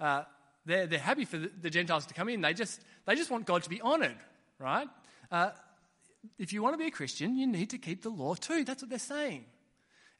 Uh, 0.00 0.22
they're, 0.64 0.86
they're 0.86 0.98
happy 0.98 1.24
for 1.24 1.36
the, 1.36 1.50
the, 1.60 1.70
Gentiles 1.70 2.06
to 2.06 2.14
come 2.14 2.28
in. 2.28 2.40
They 2.40 2.54
just, 2.54 2.80
they 3.04 3.14
just 3.14 3.30
want 3.30 3.46
God 3.46 3.64
to 3.64 3.70
be 3.70 3.82
honoured, 3.82 4.16
right? 4.58 4.88
Uh, 5.30 5.50
if 6.38 6.52
you 6.52 6.62
want 6.62 6.74
to 6.74 6.78
be 6.78 6.86
a 6.86 6.90
Christian, 6.90 7.36
you 7.36 7.46
need 7.46 7.70
to 7.70 7.78
keep 7.78 8.02
the 8.02 8.10
law 8.10 8.34
too. 8.34 8.64
That's 8.64 8.82
what 8.82 8.90
they're 8.90 8.98
saying. 8.98 9.44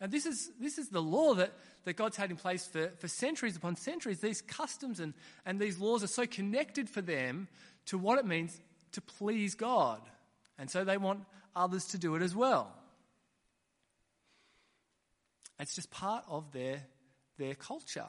And 0.02 0.10
this 0.10 0.26
is, 0.26 0.50
this 0.60 0.78
is 0.78 0.88
the 0.88 1.00
law 1.00 1.34
that, 1.34 1.52
that 1.84 1.92
God's 1.92 2.16
had 2.16 2.32
in 2.32 2.36
place 2.36 2.66
for, 2.66 2.88
for 2.98 3.06
centuries 3.06 3.54
upon 3.54 3.76
centuries. 3.76 4.18
These 4.18 4.42
customs 4.42 4.98
and, 4.98 5.14
and 5.46 5.60
these 5.60 5.78
laws 5.78 6.02
are 6.02 6.08
so 6.08 6.26
connected 6.26 6.90
for 6.90 7.00
them 7.00 7.46
to 7.86 7.98
what 7.98 8.18
it 8.18 8.26
means 8.26 8.60
to 8.92 9.00
please 9.00 9.54
God. 9.54 10.00
And 10.58 10.68
so 10.68 10.82
they 10.82 10.96
want 10.96 11.20
others 11.54 11.86
to 11.86 11.98
do 11.98 12.16
it 12.16 12.22
as 12.22 12.34
well. 12.34 12.74
It's 15.60 15.76
just 15.76 15.92
part 15.92 16.24
of 16.28 16.50
their, 16.50 16.82
their 17.38 17.54
culture. 17.54 18.08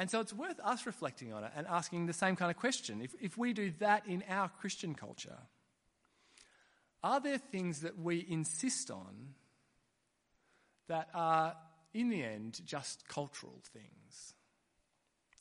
And 0.00 0.10
so 0.10 0.18
it's 0.18 0.32
worth 0.32 0.58
us 0.64 0.84
reflecting 0.84 1.32
on 1.32 1.44
it 1.44 1.52
and 1.54 1.64
asking 1.68 2.06
the 2.06 2.12
same 2.12 2.34
kind 2.34 2.50
of 2.50 2.56
question. 2.56 3.02
If, 3.02 3.14
if 3.20 3.38
we 3.38 3.52
do 3.52 3.72
that 3.78 4.04
in 4.08 4.24
our 4.28 4.48
Christian 4.48 4.96
culture, 4.96 5.38
are 7.04 7.20
there 7.20 7.38
things 7.38 7.82
that 7.82 7.96
we 7.96 8.26
insist 8.28 8.90
on 8.90 9.34
that 10.88 11.08
are, 11.14 11.54
in 11.94 12.08
the 12.08 12.22
end, 12.22 12.60
just 12.64 13.06
cultural 13.08 13.60
things. 13.72 14.34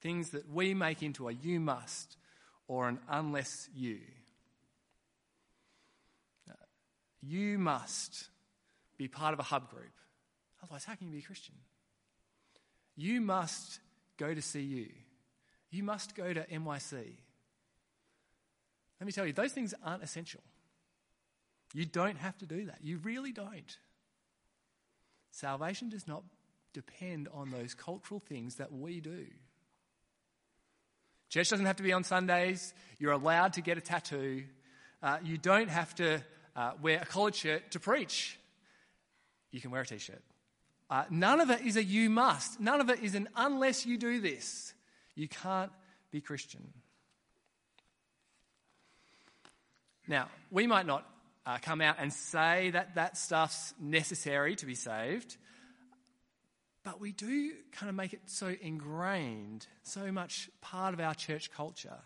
Things 0.02 0.30
that 0.30 0.50
we 0.50 0.74
make 0.74 1.02
into 1.02 1.28
a 1.28 1.34
you 1.34 1.60
must 1.60 2.18
or 2.68 2.88
an 2.88 3.00
unless 3.10 3.70
you. 3.74 4.00
Uh, 6.50 6.54
you 7.22 7.58
must 7.58 8.30
be 8.98 9.08
part 9.08 9.34
of 9.34 9.40
a 9.40 9.44
hub 9.44 9.70
group. 9.70 9.94
Otherwise, 10.64 10.86
how 10.86 10.96
can 10.96 11.08
you 11.08 11.14
be 11.14 11.20
a 11.20 11.24
Christian? 11.24 11.56
You 12.96 13.22
must 13.22 13.80
go 14.18 14.34
to 14.34 14.42
CU. 14.42 14.88
You 15.70 15.84
must 15.84 16.16
go 16.16 16.34
to 16.34 16.46
NYC. 16.48 16.94
Let 19.00 19.06
me 19.06 19.12
tell 19.12 19.26
you, 19.26 19.34
those 19.34 19.52
things 19.52 19.74
aren't 19.84 20.04
essential. 20.04 20.42
You 21.74 21.86
don't 21.86 22.18
have 22.18 22.38
to 22.40 22.46
do 22.46 22.66
that. 22.66 22.80
You 22.82 22.98
really 23.04 23.32
don't. 23.32 23.78
Salvation 25.38 25.88
does 25.88 26.08
not 26.08 26.24
depend 26.74 27.28
on 27.32 27.52
those 27.52 27.76
cultural 27.76 28.20
things 28.20 28.56
that 28.56 28.74
we 28.74 29.00
do. 29.00 29.28
Church 31.30 31.52
doesn't 31.52 31.68
have 31.68 31.76
to 31.76 31.84
be 31.84 31.94
on 31.94 32.04
Sundays. 32.04 32.74
You're 32.98 33.12
allowed 33.12 33.54
to 33.54 33.62
get 33.62 33.78
a 33.78 33.82
tattoo. 33.82 34.46
Uh, 35.04 35.20
you 35.24 35.38
don't 35.38 35.70
have 35.70 35.94
to 35.96 36.24
uh, 36.56 36.72
wear 36.82 37.02
a 37.04 37.06
collared 37.06 37.36
shirt 37.36 37.70
to 37.72 37.80
preach. 37.80 38.40
You 39.52 39.62
can 39.62 39.70
wear 39.70 39.82
a 39.82 39.86
t 39.86 40.00
shirt. 40.00 40.24
Uh, 40.90 41.04
none 41.12 41.40
of 41.40 41.52
it 41.52 41.62
is 41.62 41.76
a 41.76 41.84
you 41.84 42.10
must. 42.10 42.60
None 42.60 42.82
of 42.82 42.90
it 42.90 43.04
is 43.04 43.14
an 43.14 43.30
unless 43.36 43.86
you 43.86 44.00
do 44.00 44.20
this. 44.20 44.74
You 45.14 45.28
can't 45.28 45.72
be 46.10 46.20
Christian. 46.20 46.68
Now, 50.08 50.30
we 50.50 50.66
might 50.66 50.88
not 50.88 51.06
uh, 51.48 51.58
come 51.62 51.80
out 51.80 51.96
and 51.98 52.12
say 52.12 52.72
that 52.72 52.96
that 52.96 53.18
stuff's 53.18 53.74
necessary 53.80 54.56
to 54.58 54.66
be 54.66 54.76
saved, 54.76 55.38
but 56.84 57.00
we 57.00 57.14
do 57.14 57.54
kind 57.72 57.90
of 57.90 57.96
make 57.96 58.12
it 58.12 58.20
so 58.26 58.54
ingrained, 58.62 59.66
so 59.82 60.12
much 60.12 60.50
part 60.60 60.94
of 60.94 61.00
our 61.00 61.16
church 61.16 61.50
culture, 61.50 62.00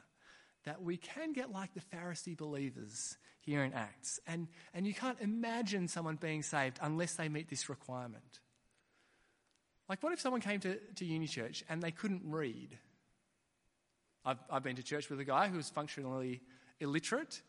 that 0.66 0.84
we 0.84 0.96
can 0.96 1.34
get 1.34 1.52
like 1.52 1.74
the 1.74 1.82
Pharisee 1.96 2.38
believers 2.38 3.18
here 3.40 3.64
in 3.64 3.74
Acts. 3.74 4.20
And, 4.28 4.48
and 4.76 4.86
you 4.86 4.94
can't 4.94 5.20
imagine 5.20 5.88
someone 5.88 6.18
being 6.18 6.44
saved 6.44 6.78
unless 6.80 7.16
they 7.16 7.28
meet 7.28 7.50
this 7.50 7.68
requirement. 7.68 8.40
Like, 9.90 10.04
what 10.04 10.14
if 10.14 10.22
someone 10.22 10.42
came 10.42 10.60
to, 10.60 10.78
to 10.98 11.06
uni 11.06 11.26
church 11.26 11.64
and 11.68 11.82
they 11.82 11.92
couldn't 11.92 12.22
read? 12.24 12.78
I've, 14.24 14.38
I've 14.52 14.64
been 14.64 14.76
to 14.76 14.84
church 14.84 15.10
with 15.10 15.20
a 15.20 15.26
guy 15.26 15.48
who 15.48 15.58
was 15.58 15.72
functionally 15.72 16.42
illiterate. 16.80 17.42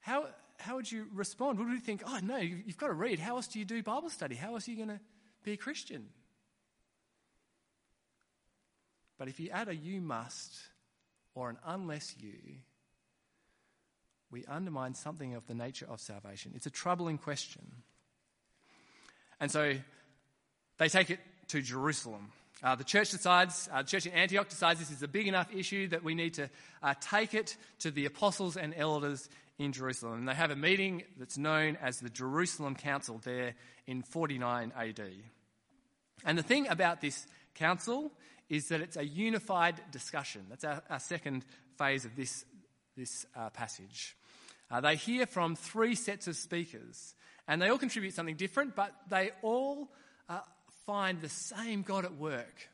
How, 0.00 0.26
how 0.60 0.76
would 0.76 0.90
you 0.90 1.06
respond? 1.14 1.58
Would 1.58 1.68
you 1.68 1.80
think, 1.80 2.02
oh, 2.06 2.18
no, 2.22 2.36
you've 2.36 2.78
got 2.78 2.88
to 2.88 2.92
read. 2.92 3.18
How 3.18 3.36
else 3.36 3.46
do 3.46 3.58
you 3.58 3.64
do 3.64 3.82
Bible 3.82 4.10
study? 4.10 4.34
How 4.34 4.54
else 4.54 4.68
are 4.68 4.70
you 4.70 4.76
going 4.76 4.88
to 4.88 5.00
be 5.42 5.52
a 5.52 5.56
Christian? 5.56 6.06
But 9.18 9.28
if 9.28 9.40
you 9.40 9.50
add 9.50 9.68
a 9.68 9.74
you 9.74 10.00
must 10.00 10.56
or 11.34 11.50
an 11.50 11.58
unless 11.66 12.14
you, 12.18 12.38
we 14.30 14.44
undermine 14.46 14.94
something 14.94 15.34
of 15.34 15.46
the 15.46 15.54
nature 15.54 15.86
of 15.88 16.00
salvation. 16.00 16.52
It's 16.54 16.66
a 16.66 16.70
troubling 16.70 17.18
question. 17.18 17.62
And 19.40 19.50
so 19.50 19.74
they 20.78 20.88
take 20.88 21.10
it 21.10 21.18
to 21.48 21.60
Jerusalem. 21.60 22.30
Uh, 22.62 22.74
the 22.74 22.84
church 22.84 23.10
decides, 23.10 23.68
uh, 23.72 23.82
the 23.82 23.88
church 23.88 24.06
in 24.06 24.12
Antioch 24.12 24.48
decides 24.48 24.78
this 24.78 24.90
is 24.90 25.02
a 25.02 25.08
big 25.08 25.26
enough 25.26 25.54
issue 25.54 25.88
that 25.88 26.04
we 26.04 26.14
need 26.14 26.34
to 26.34 26.50
uh, 26.82 26.94
take 27.00 27.34
it 27.34 27.56
to 27.78 27.90
the 27.90 28.06
apostles 28.06 28.56
and 28.56 28.74
elders 28.76 29.28
in 29.60 29.72
Jerusalem. 29.72 30.20
And 30.20 30.28
they 30.28 30.34
have 30.34 30.50
a 30.50 30.56
meeting 30.56 31.02
that's 31.18 31.36
known 31.36 31.76
as 31.82 32.00
the 32.00 32.08
Jerusalem 32.08 32.74
Council 32.74 33.20
there 33.22 33.54
in 33.86 34.02
49 34.02 34.72
AD. 34.74 35.00
And 36.24 36.38
the 36.38 36.42
thing 36.42 36.66
about 36.66 37.02
this 37.02 37.26
council 37.54 38.10
is 38.48 38.68
that 38.68 38.80
it's 38.80 38.96
a 38.96 39.04
unified 39.04 39.76
discussion. 39.92 40.46
That's 40.48 40.64
our, 40.64 40.82
our 40.88 40.98
second 40.98 41.44
phase 41.76 42.06
of 42.06 42.16
this, 42.16 42.46
this 42.96 43.26
uh, 43.36 43.50
passage. 43.50 44.16
Uh, 44.70 44.80
they 44.80 44.96
hear 44.96 45.26
from 45.26 45.56
three 45.56 45.94
sets 45.94 46.26
of 46.26 46.36
speakers, 46.36 47.14
and 47.46 47.60
they 47.60 47.68
all 47.68 47.78
contribute 47.78 48.14
something 48.14 48.36
different, 48.36 48.74
but 48.74 48.94
they 49.10 49.30
all 49.42 49.90
uh, 50.30 50.40
find 50.86 51.20
the 51.20 51.28
same 51.28 51.82
God 51.82 52.06
at 52.06 52.16
work. 52.16 52.68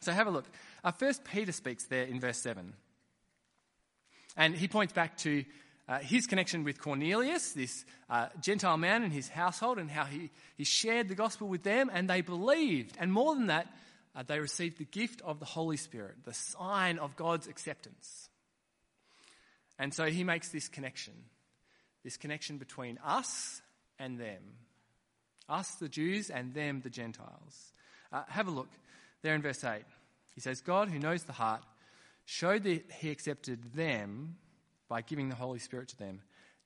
So 0.00 0.12
have 0.12 0.26
a 0.26 0.30
look. 0.30 0.46
Uh, 0.84 0.90
first, 0.90 1.24
Peter 1.24 1.52
speaks 1.52 1.84
there 1.84 2.04
in 2.04 2.20
verse 2.20 2.38
7. 2.38 2.74
And 4.36 4.54
he 4.54 4.68
points 4.68 4.92
back 4.92 5.16
to 5.18 5.44
uh, 5.88 5.98
his 5.98 6.26
connection 6.26 6.64
with 6.64 6.80
Cornelius, 6.80 7.52
this 7.52 7.84
uh, 8.08 8.28
Gentile 8.40 8.76
man 8.76 9.02
and 9.02 9.12
his 9.12 9.28
household, 9.28 9.78
and 9.78 9.90
how 9.90 10.04
he, 10.04 10.30
he 10.56 10.64
shared 10.64 11.08
the 11.08 11.14
gospel 11.14 11.48
with 11.48 11.62
them, 11.62 11.90
and 11.92 12.08
they 12.08 12.20
believed. 12.20 12.96
And 12.98 13.12
more 13.12 13.34
than 13.34 13.48
that, 13.48 13.66
uh, 14.14 14.22
they 14.22 14.38
received 14.38 14.78
the 14.78 14.84
gift 14.84 15.20
of 15.22 15.38
the 15.38 15.44
Holy 15.44 15.76
Spirit, 15.76 16.16
the 16.24 16.34
sign 16.34 16.98
of 16.98 17.16
God's 17.16 17.46
acceptance. 17.46 18.28
And 19.78 19.92
so 19.92 20.06
he 20.06 20.24
makes 20.24 20.50
this 20.50 20.68
connection 20.68 21.14
this 22.04 22.16
connection 22.16 22.58
between 22.58 22.98
us 23.04 23.62
and 23.98 24.18
them. 24.18 24.42
Us, 25.48 25.76
the 25.76 25.88
Jews, 25.88 26.30
and 26.30 26.54
them, 26.54 26.80
the 26.82 26.90
Gentiles. 26.90 27.72
Uh, 28.12 28.22
have 28.28 28.48
a 28.48 28.50
look 28.50 28.68
there 29.22 29.34
in 29.34 29.42
verse 29.42 29.62
8. 29.62 29.82
He 30.34 30.40
says, 30.40 30.60
God, 30.60 30.88
who 30.88 30.98
knows 30.98 31.24
the 31.24 31.32
heart, 31.32 31.62
showed 32.24 32.64
that 32.64 32.90
he 33.00 33.10
accepted 33.10 33.74
them 33.74 34.36
by 34.88 35.02
giving 35.02 35.28
the 35.28 35.34
Holy 35.34 35.58
Spirit 35.58 35.88
to 35.88 35.96
them, 35.96 36.20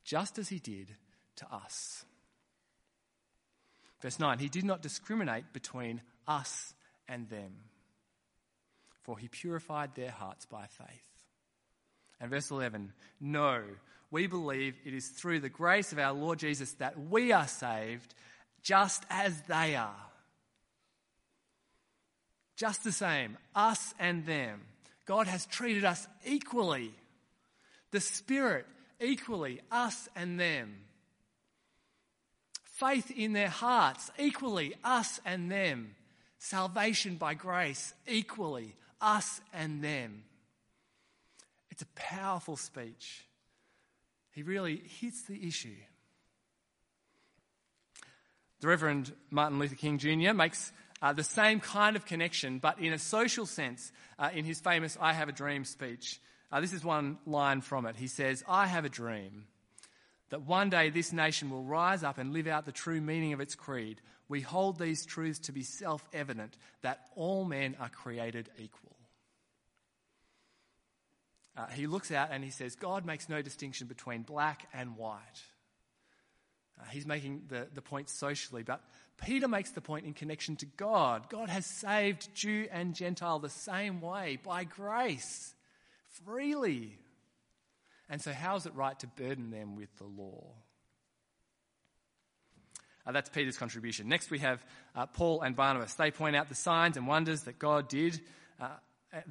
just 0.05 0.39
as 0.39 0.49
he 0.49 0.59
did 0.59 0.95
to 1.37 1.47
us. 1.53 2.05
Verse 4.01 4.19
9, 4.19 4.39
he 4.39 4.49
did 4.49 4.65
not 4.65 4.83
discriminate 4.83 5.53
between 5.53 6.03
us 6.27 6.75
and 7.09 7.29
them, 7.29 7.53
for 9.03 9.19
he 9.19 9.29
purified 9.29 9.95
their 9.95 10.11
hearts 10.11 10.45
by 10.47 10.67
faith. 10.67 11.25
And 12.21 12.31
verse 12.31 12.51
11, 12.51 12.93
no, 13.21 13.63
we 14.11 14.27
believe 14.27 14.75
it 14.85 14.95
is 14.95 15.09
through 15.09 15.41
the 15.41 15.49
grace 15.49 15.93
of 15.93 15.99
our 15.99 16.13
Lord 16.13 16.39
Jesus 16.39 16.73
that 16.75 16.99
we 16.99 17.33
are 17.33 17.49
saved 17.49 18.15
just 18.63 19.05
as 19.11 19.41
they 19.43 19.77
are. 19.77 19.95
Just 22.57 22.85
the 22.85 22.93
same, 22.93 23.37
us 23.55 23.95
and 23.99 24.25
them. 24.25 24.63
God 25.07 25.29
has 25.29 25.47
treated 25.47 25.85
us 25.85 26.07
equally. 26.25 26.93
The 27.93 28.01
Spirit 28.01 28.67
equally, 29.01 29.61
us 29.71 30.09
and 30.17 30.39
them. 30.39 30.75
Faith 32.65 33.11
in 33.11 33.33
their 33.33 33.49
hearts 33.49 34.11
equally, 34.19 34.75
us 34.85 35.21
and 35.25 35.51
them. 35.51 35.95
Salvation 36.39 37.17
by 37.17 37.35
grace 37.35 37.95
equally, 38.07 38.75
us 39.01 39.41
and 39.55 39.83
them. 39.83 40.25
It's 41.71 41.83
a 41.83 41.87
powerful 41.95 42.57
speech. 42.57 43.27
He 44.33 44.43
really 44.43 44.83
hits 45.01 45.23
the 45.23 45.47
issue. 45.47 45.77
The 48.61 48.69
Reverend 48.69 49.13
Martin 49.31 49.59
Luther 49.59 49.75
King 49.75 49.99
Jr. 49.99 50.33
makes 50.33 50.73
uh, 51.03 51.13
the 51.13 51.25
same 51.25 51.61
kind 51.61 51.97
of 51.97 52.07
connection, 52.07 52.59
but 52.59 52.79
in 52.79 52.93
a 52.93 52.99
social 52.99 53.47
sense, 53.47 53.93
uh, 54.19 54.31
in 54.35 54.45
his 54.45 54.61
famous 54.61 54.97
I 55.01 55.13
Have 55.13 55.29
a 55.29 55.33
Dream 55.33 55.65
speech. 55.65 56.21
Uh, 56.51 56.61
this 56.61 56.73
is 56.73 56.85
one 56.85 57.19
line 57.27 57.61
from 57.61 57.87
it. 57.87 57.97
He 57.97 58.07
says, 58.07 58.45
I 58.49 58.67
have 58.67 58.85
a 58.85 58.89
dream 58.89 59.47
that 60.31 60.43
one 60.43 60.71
day 60.71 60.91
this 60.91 61.13
nation 61.13 61.51
will 61.51 61.63
rise 61.63 62.03
up 62.03 62.19
and 62.19 62.33
live 62.33 62.47
out 62.47 62.65
the 62.65 62.73
true 62.73 63.01
meaning 63.01 63.33
of 63.33 63.41
its 63.41 63.55
creed. 63.55 64.01
We 64.29 64.41
hold 64.41 64.79
these 64.79 65.07
truths 65.07 65.41
to 65.41 65.53
be 65.53 65.63
self 65.63 66.05
evident 66.13 66.57
that 66.83 67.01
all 67.15 67.45
men 67.45 67.77
are 67.81 67.89
created 67.89 68.49
equal. 68.59 68.97
Uh, 71.57 71.67
he 71.69 71.87
looks 71.87 72.11
out 72.11 72.29
and 72.33 72.45
he 72.45 72.51
says, 72.51 72.75
God 72.75 73.07
makes 73.07 73.29
no 73.29 73.41
distinction 73.41 73.87
between 73.87 74.23
black 74.23 74.69
and 74.75 74.97
white. 74.97 75.21
Uh, 76.79 76.85
he's 76.91 77.07
making 77.07 77.45
the, 77.49 77.67
the 77.73 77.81
point 77.81 78.11
socially, 78.11 78.63
but 78.63 78.83
Peter 79.19 79.49
makes 79.49 79.71
the 79.71 79.81
point 79.81 80.07
in 80.07 80.13
connection 80.13 80.57
to 80.57 80.67
God. 80.67 81.29
God 81.29 81.49
has 81.49 81.65
saved 81.65 82.35
Jew 82.35 82.69
and 82.71 82.95
Gentile 82.95 83.39
the 83.39 83.49
same 83.49 84.01
way, 84.01 84.39
by 84.43 84.65
grace, 84.65 85.55
freely. 86.25 86.99
And 88.09 88.21
so, 88.21 88.33
how 88.33 88.57
is 88.57 88.67
it 88.67 88.75
right 88.75 88.99
to 89.01 89.07
burden 89.07 89.51
them 89.51 89.77
with 89.77 89.95
the 89.97 90.05
law? 90.05 90.53
Uh, 93.07 93.13
that's 93.13 93.31
Peter's 93.31 93.57
contribution. 93.57 94.09
Next, 94.09 94.31
we 94.31 94.41
have 94.41 94.65
uh, 94.95 95.07
Paul 95.07 95.43
and 95.43 95.55
Barnabas. 95.55 95.95
They 95.95 96.11
point 96.11 96.37
out 96.37 96.49
the 96.49 96.55
signs 96.55 96.97
and 96.97 97.07
wonders 97.07 97.43
that 97.43 97.59
God 97.59 97.89
did 97.89 98.21
uh, 98.61 98.69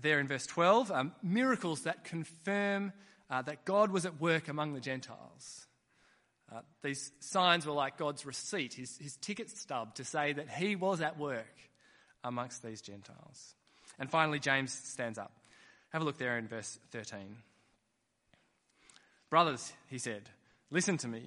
there 0.02 0.20
in 0.20 0.28
verse 0.28 0.46
12, 0.46 0.92
um, 0.92 1.12
miracles 1.22 1.82
that 1.82 2.04
confirm 2.04 2.94
uh, 3.30 3.42
that 3.44 3.66
God 3.66 3.92
was 3.92 4.06
at 4.06 4.20
work 4.20 4.48
among 4.48 4.74
the 4.74 4.80
Gentiles. 4.80 5.68
Uh, 6.56 6.62
these 6.82 7.12
signs 7.20 7.66
were 7.66 7.74
like 7.74 7.98
God's 7.98 8.26
receipt, 8.26 8.74
his, 8.74 8.98
his 8.98 9.18
ticket 9.18 9.50
stub 9.50 9.96
to 9.96 10.06
say 10.06 10.32
that 10.32 10.50
he 10.50 10.78
was 10.78 11.02
at 11.02 11.20
work 11.20 11.58
amongst 12.24 12.64
these 12.64 12.82
Gentiles. 12.82 13.56
And 14.00 14.10
finally, 14.10 14.40
James 14.40 14.72
stands 14.72 15.18
up. 15.18 15.34
Have 15.90 16.02
a 16.02 16.06
look 16.06 16.18
there 16.18 16.38
in 16.38 16.48
verse 16.48 16.80
13. 16.92 17.38
Brothers, 19.30 19.74
he 19.90 19.98
said, 19.98 20.30
listen 20.72 20.98
to 21.00 21.08
me. 21.10 21.24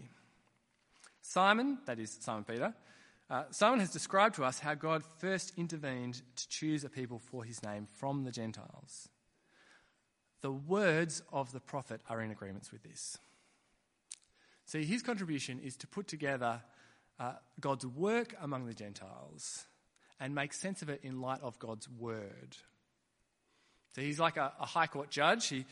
Simon, 1.21 1.79
that 1.85 1.99
is 1.99 2.17
Simon 2.21 2.45
Peter, 2.45 2.73
uh, 3.29 3.45
Simon 3.51 3.81
has 3.81 3.91
described 3.91 4.37
to 4.37 4.45
us 4.45 4.59
how 4.59 4.73
God 4.73 5.03
first 5.19 5.53
intervened 5.59 6.23
to 6.37 6.49
choose 6.49 6.85
a 6.85 6.89
people 6.89 7.19
for 7.19 7.45
his 7.45 7.63
name 7.63 7.87
from 7.99 8.25
the 8.25 8.31
Gentiles. 8.31 9.11
The 10.41 10.53
words 10.53 11.23
of 11.31 11.53
the 11.53 11.61
prophet 11.61 12.01
are 12.09 12.23
in 12.23 12.31
agreements 12.31 12.73
with 12.73 12.83
this. 12.83 13.19
See, 14.69 14.85
his 14.85 15.03
contribution 15.03 15.61
is 15.61 15.77
to 15.79 15.87
put 15.87 16.07
together 16.07 16.63
uh, 17.19 17.33
God's 17.59 17.85
work 17.85 18.35
among 18.41 18.67
the 18.67 18.75
Gentiles 18.75 19.67
and 20.21 20.35
make 20.35 20.53
sense 20.53 20.83
of 20.83 20.89
it 20.89 21.01
in 21.03 21.21
light 21.21 21.41
of 21.43 21.59
God's 21.59 21.89
word. 21.89 22.57
So 23.95 24.01
he's 24.01 24.21
like 24.21 24.37
a, 24.37 24.53
a 24.61 24.67
high 24.67 24.87
court 24.87 25.11
judge. 25.11 25.49
He, 25.49 25.65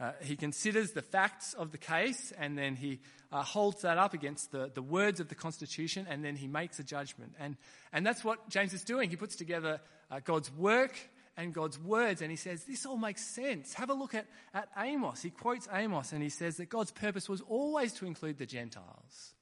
Uh, 0.00 0.10
he 0.24 0.34
considers 0.36 0.90
the 0.92 1.02
facts 1.02 1.54
of 1.54 1.70
the 1.70 1.78
case 1.78 2.34
and 2.36 2.58
then 2.58 2.74
he 2.74 2.98
uh, 3.30 3.44
holds 3.44 3.82
that 3.82 3.98
up 3.98 4.14
against 4.14 4.50
the, 4.50 4.68
the 4.74 4.82
words 4.82 5.20
of 5.20 5.28
the 5.28 5.34
Constitution 5.36 6.06
and 6.10 6.24
then 6.24 6.34
he 6.34 6.48
makes 6.48 6.80
a 6.80 6.82
judgment. 6.82 7.36
And, 7.38 7.56
and 7.92 8.04
that's 8.04 8.24
what 8.24 8.38
James 8.48 8.72
is 8.74 8.82
doing. 8.82 9.10
He 9.10 9.16
puts 9.16 9.36
together 9.36 9.80
uh, 10.10 10.18
God's 10.24 10.50
work 10.58 10.98
and 11.36 11.54
God's 11.54 11.78
words 11.78 12.22
and 12.22 12.30
he 12.30 12.36
says, 12.36 12.64
This 12.64 12.84
all 12.84 12.96
makes 12.96 13.24
sense. 13.24 13.74
Have 13.74 13.90
a 13.90 13.94
look 13.94 14.14
at, 14.14 14.26
at 14.52 14.68
Amos. 14.76 15.22
He 15.22 15.30
quotes 15.30 15.68
Amos 15.72 16.12
and 16.12 16.22
he 16.22 16.28
says 16.28 16.56
that 16.58 16.68
God's 16.68 16.90
purpose 16.90 17.28
was 17.28 17.40
always 17.42 17.92
to 17.94 18.06
include 18.06 18.38
the 18.38 18.46
Gentiles. 18.46 19.34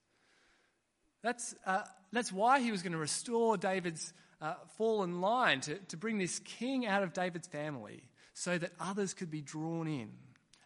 That's, 1.21 1.53
uh, 1.65 1.83
that's 2.11 2.31
why 2.31 2.61
he 2.61 2.71
was 2.71 2.81
going 2.81 2.93
to 2.93 2.97
restore 2.97 3.57
David's 3.57 4.13
uh, 4.41 4.55
fallen 4.77 5.21
line, 5.21 5.61
to, 5.61 5.75
to 5.89 5.97
bring 5.97 6.17
this 6.17 6.39
king 6.39 6.87
out 6.87 7.03
of 7.03 7.13
David's 7.13 7.47
family 7.47 8.09
so 8.33 8.57
that 8.57 8.71
others 8.79 9.13
could 9.13 9.29
be 9.29 9.41
drawn 9.41 9.87
in. 9.87 10.09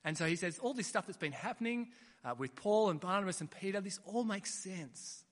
And 0.05 0.17
so 0.17 0.25
he 0.25 0.35
says, 0.35 0.59
all 0.59 0.73
this 0.73 0.87
stuff 0.87 1.07
that's 1.07 1.17
been 1.17 1.33
happening 1.33 1.89
uh, 2.23 2.35
with 2.37 2.55
Paul 2.55 2.89
and 2.89 2.99
Barnabas 2.99 3.41
and 3.41 3.51
Peter, 3.51 3.81
this 3.81 3.99
all 4.05 4.23
makes 4.23 4.53
sense. 4.53 5.23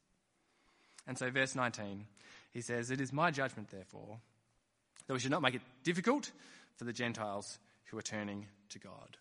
And 1.08 1.18
so, 1.18 1.30
verse 1.30 1.56
19, 1.56 2.06
he 2.52 2.62
says, 2.62 2.92
It 2.92 3.02
is 3.02 3.12
my 3.12 3.32
judgment, 3.32 3.70
therefore, 3.70 4.20
that 5.08 5.14
we 5.14 5.20
should 5.20 5.32
not 5.32 5.42
make 5.42 5.56
it 5.56 5.62
difficult 5.84 6.32
for 6.76 6.86
the 6.86 6.94
Gentiles 6.94 7.60
who 7.86 7.98
are 7.98 8.04
turning 8.04 8.48
to 8.70 8.80
God. 8.80 9.18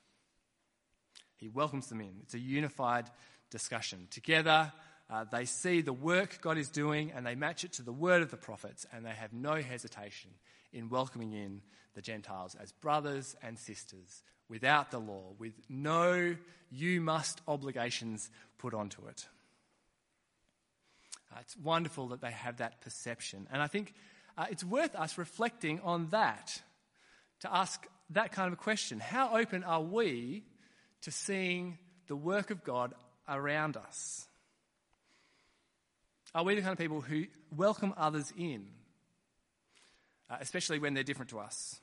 He 1.37 1.49
welcomes 1.49 1.89
them 1.89 2.01
in. 2.01 2.15
It's 2.23 2.35
a 2.35 2.39
unified 2.39 3.07
discussion. 3.51 4.07
Together, 4.11 4.73
uh, 5.11 5.25
they 5.31 5.45
see 5.45 5.81
the 5.81 5.93
work 5.93 6.41
God 6.41 6.57
is 6.57 6.71
doing 6.71 7.13
and 7.13 7.27
they 7.27 7.35
match 7.35 7.65
it 7.65 7.73
to 7.75 7.83
the 7.83 7.93
word 7.93 8.23
of 8.23 8.31
the 8.31 8.37
prophets, 8.37 8.87
and 8.93 9.05
they 9.05 9.11
have 9.11 9.33
no 9.33 9.57
hesitation 9.57 10.31
in 10.73 10.89
welcoming 10.89 11.33
in 11.33 11.61
the 11.95 12.01
Gentiles 12.01 12.57
as 12.61 12.73
brothers 12.73 13.37
and 13.43 13.59
sisters 13.59 14.23
without 14.49 14.91
the 14.91 14.99
law, 14.99 15.35
with 15.39 15.53
no 15.69 16.37
you 16.71 17.01
must 17.01 17.41
obligations 17.47 18.31
put 18.59 18.73
onto 18.73 19.07
it. 19.07 19.27
Uh, 21.33 21.39
it's 21.41 21.57
wonderful 21.57 22.09
that 22.09 22.21
they 22.21 22.31
have 22.31 22.59
that 22.59 22.81
perception. 22.81 23.47
And 23.53 23.61
I 23.61 23.67
think 23.67 23.95
uh, 24.37 24.47
it's 24.51 24.65
worth 24.65 24.95
us 24.95 25.19
reflecting 25.19 25.81
on 25.81 26.09
that 26.09 26.61
to 27.41 27.55
ask 27.55 27.87
that 28.11 28.33
kind 28.33 28.47
of 28.47 28.53
a 28.55 28.63
question. 28.63 29.01
How 29.01 29.37
open 29.37 29.65
are 29.65 29.81
we 29.81 30.45
to 31.03 31.11
seeing 31.11 31.79
the 32.07 32.17
work 32.17 32.51
of 32.51 32.65
God 32.65 32.95
around 33.29 33.77
us? 33.77 34.27
Are 36.35 36.45
we 36.45 36.55
the 36.55 36.63
kind 36.63 36.73
of 36.73 36.79
people 36.79 37.01
who 37.01 37.27
welcome 37.55 37.93
others 37.97 38.33
in, 38.37 38.67
uh, 40.31 40.37
especially 40.41 40.79
when 40.79 40.95
they're 40.95 41.03
different 41.03 41.31
to 41.31 41.41
us? 41.41 41.79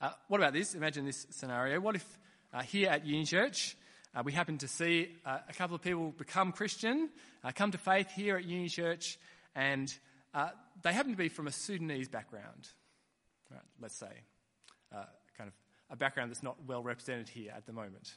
Uh, 0.00 0.10
what 0.28 0.38
about 0.38 0.52
this? 0.52 0.74
Imagine 0.74 1.06
this 1.06 1.26
scenario. 1.30 1.80
What 1.80 1.96
if 1.96 2.18
uh, 2.52 2.62
here 2.62 2.90
at 2.90 3.06
Uni 3.06 3.24
Church 3.24 3.76
uh, 4.14 4.22
we 4.22 4.32
happen 4.32 4.58
to 4.58 4.68
see 4.68 5.08
uh, 5.24 5.38
a 5.48 5.54
couple 5.54 5.74
of 5.74 5.80
people 5.80 6.12
become 6.18 6.52
Christian, 6.52 7.08
uh, 7.42 7.50
come 7.54 7.70
to 7.70 7.78
faith 7.78 8.10
here 8.10 8.36
at 8.36 8.44
Uni 8.44 8.68
Church, 8.68 9.18
and 9.54 9.92
they 10.82 10.92
happen 10.92 11.12
to 11.12 11.18
be 11.18 11.28
from 11.28 11.46
a 11.46 11.52
Sudanese 11.52 12.08
background, 12.08 12.68
right, 13.50 13.60
let's 13.80 13.94
say, 13.94 14.12
kind 15.36 15.48
of 15.48 15.54
a 15.90 15.96
background 15.96 16.30
that's 16.30 16.42
not 16.42 16.56
well 16.66 16.82
represented 16.82 17.28
here 17.28 17.52
at 17.54 17.66
the 17.66 17.72
moment. 17.72 18.16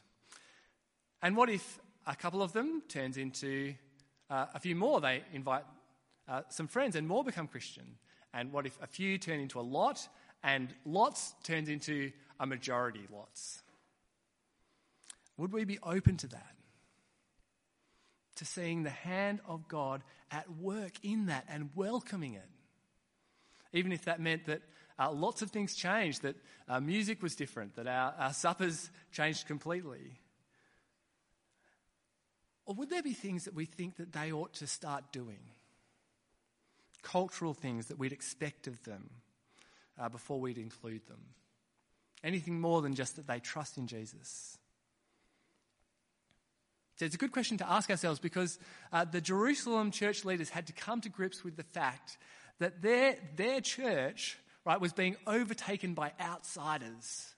And 1.22 1.36
what 1.36 1.50
if 1.50 1.78
a 2.06 2.14
couple 2.14 2.42
of 2.42 2.52
them 2.52 2.82
turns 2.88 3.16
into 3.16 3.74
uh, 4.30 4.46
a 4.54 4.60
few 4.60 4.74
more, 4.74 5.00
they 5.00 5.22
invite 5.32 5.64
uh, 6.28 6.42
some 6.48 6.66
friends, 6.66 6.96
and 6.96 7.06
more 7.06 7.22
become 7.22 7.46
Christian. 7.46 7.96
And 8.34 8.52
what 8.52 8.66
if 8.66 8.78
a 8.82 8.86
few 8.86 9.18
turn 9.18 9.40
into 9.40 9.60
a 9.60 9.62
lot, 9.62 10.08
and 10.42 10.74
lots 10.84 11.34
turns 11.42 11.68
into 11.68 12.12
a 12.40 12.46
majority 12.46 13.06
lots? 13.12 13.62
Would 15.36 15.52
we 15.52 15.64
be 15.64 15.78
open 15.82 16.16
to 16.18 16.26
that? 16.28 16.55
To 18.36 18.44
seeing 18.44 18.82
the 18.82 18.90
hand 18.90 19.40
of 19.46 19.66
God 19.68 20.02
at 20.30 20.50
work 20.58 20.92
in 21.02 21.26
that 21.26 21.44
and 21.48 21.70
welcoming 21.74 22.34
it? 22.34 22.48
Even 23.72 23.92
if 23.92 24.04
that 24.04 24.20
meant 24.20 24.46
that 24.46 24.62
uh, 24.98 25.10
lots 25.10 25.42
of 25.42 25.50
things 25.50 25.74
changed, 25.74 26.22
that 26.22 26.36
uh, 26.68 26.80
music 26.80 27.22
was 27.22 27.34
different, 27.34 27.76
that 27.76 27.86
our, 27.86 28.14
our 28.18 28.32
suppers 28.32 28.90
changed 29.12 29.46
completely. 29.46 30.20
Or 32.66 32.74
would 32.74 32.90
there 32.90 33.02
be 33.02 33.12
things 33.12 33.44
that 33.44 33.54
we 33.54 33.64
think 33.64 33.96
that 33.96 34.12
they 34.12 34.32
ought 34.32 34.54
to 34.54 34.66
start 34.66 35.12
doing? 35.12 35.38
Cultural 37.02 37.54
things 37.54 37.86
that 37.86 37.98
we'd 37.98 38.12
expect 38.12 38.66
of 38.66 38.82
them 38.84 39.08
uh, 39.98 40.08
before 40.08 40.40
we'd 40.40 40.58
include 40.58 41.06
them. 41.06 41.20
Anything 42.24 42.60
more 42.60 42.82
than 42.82 42.94
just 42.94 43.16
that 43.16 43.26
they 43.26 43.38
trust 43.38 43.78
in 43.78 43.86
Jesus. 43.86 44.58
So 46.96 47.04
it's 47.04 47.14
a 47.14 47.18
good 47.18 47.32
question 47.32 47.58
to 47.58 47.70
ask 47.70 47.90
ourselves 47.90 48.20
because 48.20 48.58
uh, 48.92 49.04
the 49.04 49.20
Jerusalem 49.20 49.90
church 49.90 50.24
leaders 50.24 50.48
had 50.48 50.66
to 50.68 50.72
come 50.72 51.02
to 51.02 51.10
grips 51.10 51.44
with 51.44 51.56
the 51.56 51.62
fact 51.62 52.16
that 52.58 52.80
their, 52.80 53.16
their 53.36 53.60
church 53.60 54.38
right, 54.64 54.80
was 54.80 54.92
being 54.92 55.16
overtaken 55.26 55.94
by 55.94 56.12
outsiders, 56.20 57.34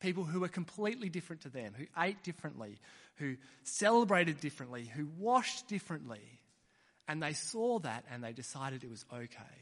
people 0.00 0.24
who 0.24 0.40
were 0.40 0.48
completely 0.48 1.08
different 1.08 1.42
to 1.42 1.48
them, 1.48 1.72
who 1.76 1.86
ate 1.98 2.22
differently, 2.22 2.78
who 3.16 3.36
celebrated 3.62 4.40
differently, 4.40 4.84
who 4.84 5.08
washed 5.18 5.66
differently. 5.66 6.40
And 7.08 7.22
they 7.22 7.32
saw 7.32 7.78
that 7.80 8.04
and 8.10 8.22
they 8.22 8.32
decided 8.32 8.84
it 8.84 8.90
was 8.90 9.04
okay. 9.12 9.58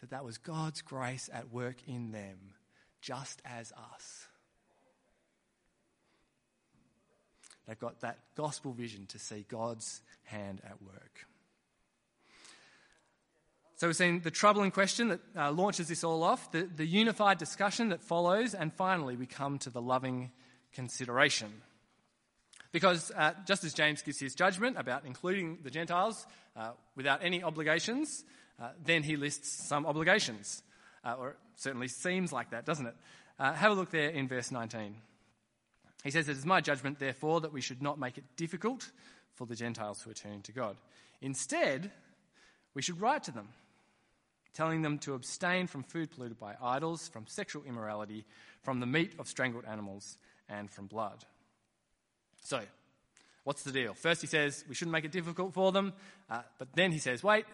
That 0.00 0.10
that 0.10 0.24
was 0.24 0.38
God's 0.38 0.82
grace 0.82 1.30
at 1.32 1.52
work 1.52 1.76
in 1.86 2.12
them, 2.12 2.38
just 3.00 3.42
as 3.44 3.72
us. 3.94 4.26
They've 7.66 7.78
got 7.78 8.00
that 8.00 8.18
gospel 8.36 8.72
vision 8.72 9.06
to 9.06 9.18
see 9.18 9.44
God's 9.48 10.02
hand 10.24 10.60
at 10.64 10.82
work. 10.82 11.26
So 13.76 13.88
we've 13.88 13.96
seen 13.96 14.20
the 14.20 14.30
troubling 14.30 14.70
question 14.70 15.08
that 15.08 15.20
uh, 15.36 15.50
launches 15.50 15.88
this 15.88 16.04
all 16.04 16.22
off, 16.22 16.52
the, 16.52 16.62
the 16.62 16.86
unified 16.86 17.38
discussion 17.38 17.88
that 17.88 18.02
follows, 18.02 18.54
and 18.54 18.72
finally 18.72 19.16
we 19.16 19.26
come 19.26 19.58
to 19.58 19.70
the 19.70 19.82
loving 19.82 20.30
consideration. 20.72 21.52
Because 22.70 23.10
uh, 23.16 23.32
just 23.46 23.64
as 23.64 23.74
James 23.74 24.02
gives 24.02 24.18
his 24.18 24.34
judgment 24.34 24.76
about 24.78 25.04
including 25.04 25.58
the 25.62 25.70
Gentiles 25.70 26.26
uh, 26.56 26.70
without 26.96 27.20
any 27.22 27.42
obligations, 27.42 28.24
uh, 28.60 28.70
then 28.84 29.02
he 29.02 29.16
lists 29.16 29.66
some 29.66 29.86
obligations. 29.86 30.62
Uh, 31.04 31.14
or 31.18 31.30
it 31.30 31.36
certainly 31.56 31.88
seems 31.88 32.32
like 32.32 32.50
that, 32.50 32.64
doesn't 32.64 32.86
it? 32.86 32.94
Uh, 33.38 33.52
have 33.52 33.72
a 33.72 33.74
look 33.74 33.90
there 33.90 34.10
in 34.10 34.28
verse 34.28 34.50
19. 34.52 34.94
He 36.04 36.10
says, 36.10 36.28
It 36.28 36.36
is 36.36 36.46
my 36.46 36.60
judgment, 36.60 36.98
therefore, 36.98 37.40
that 37.40 37.52
we 37.52 37.62
should 37.62 37.82
not 37.82 37.98
make 37.98 38.18
it 38.18 38.24
difficult 38.36 38.90
for 39.34 39.46
the 39.46 39.56
Gentiles 39.56 40.02
who 40.02 40.10
are 40.10 40.14
turning 40.14 40.42
to 40.42 40.52
God. 40.52 40.76
Instead, 41.20 41.90
we 42.74 42.82
should 42.82 43.00
write 43.00 43.24
to 43.24 43.32
them, 43.32 43.48
telling 44.52 44.82
them 44.82 44.98
to 44.98 45.14
abstain 45.14 45.66
from 45.66 45.82
food 45.82 46.10
polluted 46.10 46.38
by 46.38 46.54
idols, 46.62 47.08
from 47.08 47.26
sexual 47.26 47.64
immorality, 47.64 48.26
from 48.62 48.80
the 48.80 48.86
meat 48.86 49.14
of 49.18 49.26
strangled 49.26 49.64
animals, 49.64 50.18
and 50.48 50.70
from 50.70 50.86
blood. 50.86 51.24
So, 52.42 52.60
what's 53.44 53.62
the 53.62 53.72
deal? 53.72 53.94
First, 53.94 54.20
he 54.20 54.26
says 54.26 54.62
we 54.68 54.74
shouldn't 54.74 54.92
make 54.92 55.06
it 55.06 55.12
difficult 55.12 55.54
for 55.54 55.72
them, 55.72 55.94
uh, 56.28 56.42
but 56.58 56.68
then 56.74 56.92
he 56.92 56.98
says, 56.98 57.22
wait, 57.22 57.46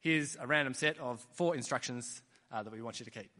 here's 0.00 0.36
a 0.36 0.46
random 0.46 0.74
set 0.74 0.98
of 0.98 1.24
four 1.32 1.56
instructions 1.56 2.20
uh, 2.52 2.62
that 2.62 2.72
we 2.72 2.82
want 2.82 3.00
you 3.00 3.04
to 3.06 3.10
keep. 3.10 3.30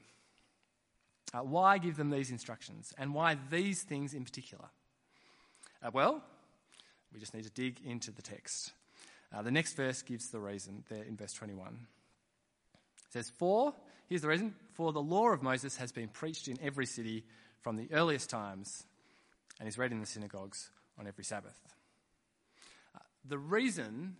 Uh, 1.34 1.40
why 1.40 1.78
give 1.78 1.96
them 1.96 2.10
these 2.10 2.30
instructions, 2.30 2.94
and 2.96 3.12
why 3.12 3.36
these 3.50 3.82
things 3.82 4.14
in 4.14 4.24
particular? 4.24 4.66
Uh, 5.82 5.90
well, 5.92 6.22
we 7.12 7.20
just 7.20 7.34
need 7.34 7.44
to 7.44 7.50
dig 7.50 7.80
into 7.84 8.10
the 8.10 8.22
text. 8.22 8.72
Uh, 9.32 9.42
the 9.42 9.50
next 9.50 9.74
verse 9.74 10.02
gives 10.02 10.30
the 10.30 10.40
reason 10.40 10.84
there 10.88 11.04
in 11.04 11.16
verse 11.16 11.32
21. 11.34 11.68
It 11.68 13.12
says, 13.12 13.30
For, 13.30 13.74
here's 14.08 14.22
the 14.22 14.28
reason, 14.28 14.54
for 14.72 14.92
the 14.92 15.02
law 15.02 15.28
of 15.28 15.42
Moses 15.42 15.76
has 15.76 15.92
been 15.92 16.08
preached 16.08 16.48
in 16.48 16.58
every 16.62 16.86
city 16.86 17.24
from 17.60 17.76
the 17.76 17.88
earliest 17.92 18.30
times 18.30 18.84
and 19.60 19.68
is 19.68 19.78
read 19.78 19.92
in 19.92 20.00
the 20.00 20.06
synagogues 20.06 20.70
on 20.98 21.06
every 21.06 21.24
Sabbath. 21.24 21.58
Uh, 22.94 23.00
the 23.26 23.38
reason 23.38 24.16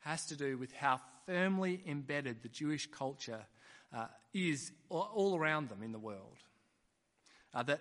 has 0.00 0.26
to 0.26 0.36
do 0.36 0.58
with 0.58 0.72
how 0.72 1.00
firmly 1.26 1.82
embedded 1.86 2.42
the 2.42 2.48
Jewish 2.48 2.90
culture 2.90 3.46
uh, 3.94 4.06
is 4.32 4.72
all 4.88 5.36
around 5.36 5.68
them 5.68 5.82
in 5.82 5.92
the 5.92 5.98
world. 5.98 6.38
Uh, 7.54 7.62
that 7.62 7.80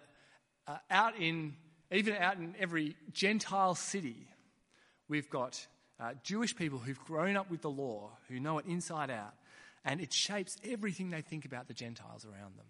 uh, 0.67 0.77
out 0.89 1.17
in, 1.17 1.55
even 1.91 2.15
out 2.15 2.37
in 2.37 2.55
every 2.59 2.95
Gentile 3.13 3.75
city, 3.75 4.27
we've 5.07 5.29
got 5.29 5.65
uh, 5.99 6.13
Jewish 6.23 6.55
people 6.55 6.79
who've 6.79 6.99
grown 7.05 7.37
up 7.37 7.49
with 7.49 7.61
the 7.61 7.69
law, 7.69 8.11
who 8.27 8.39
know 8.39 8.57
it 8.57 8.65
inside 8.65 9.09
out, 9.09 9.33
and 9.85 10.01
it 10.01 10.13
shapes 10.13 10.57
everything 10.63 11.09
they 11.09 11.21
think 11.21 11.45
about 11.45 11.67
the 11.67 11.73
Gentiles 11.73 12.25
around 12.25 12.57
them. 12.57 12.65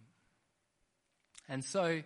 And 1.49 1.63
so 1.63 2.01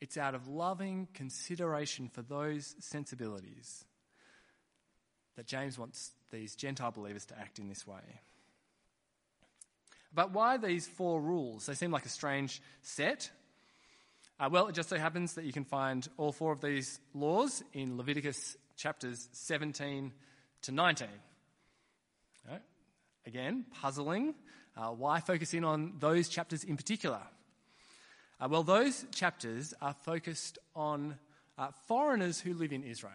it's 0.00 0.16
out 0.16 0.34
of 0.34 0.48
loving 0.48 1.08
consideration 1.14 2.08
for 2.08 2.22
those 2.22 2.74
sensibilities 2.78 3.84
that 5.36 5.46
James 5.46 5.78
wants 5.78 6.12
these 6.30 6.54
Gentile 6.54 6.90
believers 6.90 7.26
to 7.26 7.38
act 7.38 7.58
in 7.58 7.68
this 7.68 7.86
way. 7.86 8.20
But 10.16 10.32
why 10.32 10.56
these 10.56 10.86
four 10.86 11.20
rules? 11.20 11.66
They 11.66 11.74
seem 11.74 11.90
like 11.90 12.06
a 12.06 12.08
strange 12.08 12.62
set. 12.80 13.30
Uh, 14.40 14.48
well, 14.50 14.66
it 14.66 14.74
just 14.74 14.88
so 14.88 14.96
happens 14.96 15.34
that 15.34 15.44
you 15.44 15.52
can 15.52 15.66
find 15.66 16.08
all 16.16 16.32
four 16.32 16.52
of 16.52 16.62
these 16.62 16.98
laws 17.12 17.62
in 17.74 17.98
Leviticus 17.98 18.56
chapters 18.78 19.28
17 19.32 20.12
to 20.62 20.72
19. 20.72 21.08
Right? 22.50 22.62
Again, 23.26 23.66
puzzling. 23.82 24.34
Uh, 24.74 24.88
why 24.88 25.20
focus 25.20 25.52
in 25.52 25.64
on 25.64 25.92
those 26.00 26.30
chapters 26.30 26.64
in 26.64 26.78
particular? 26.78 27.20
Uh, 28.40 28.48
well, 28.50 28.62
those 28.62 29.04
chapters 29.14 29.74
are 29.82 29.94
focused 30.02 30.58
on 30.74 31.16
uh, 31.58 31.68
foreigners 31.88 32.40
who 32.40 32.54
live 32.54 32.72
in 32.72 32.84
Israel 32.84 33.12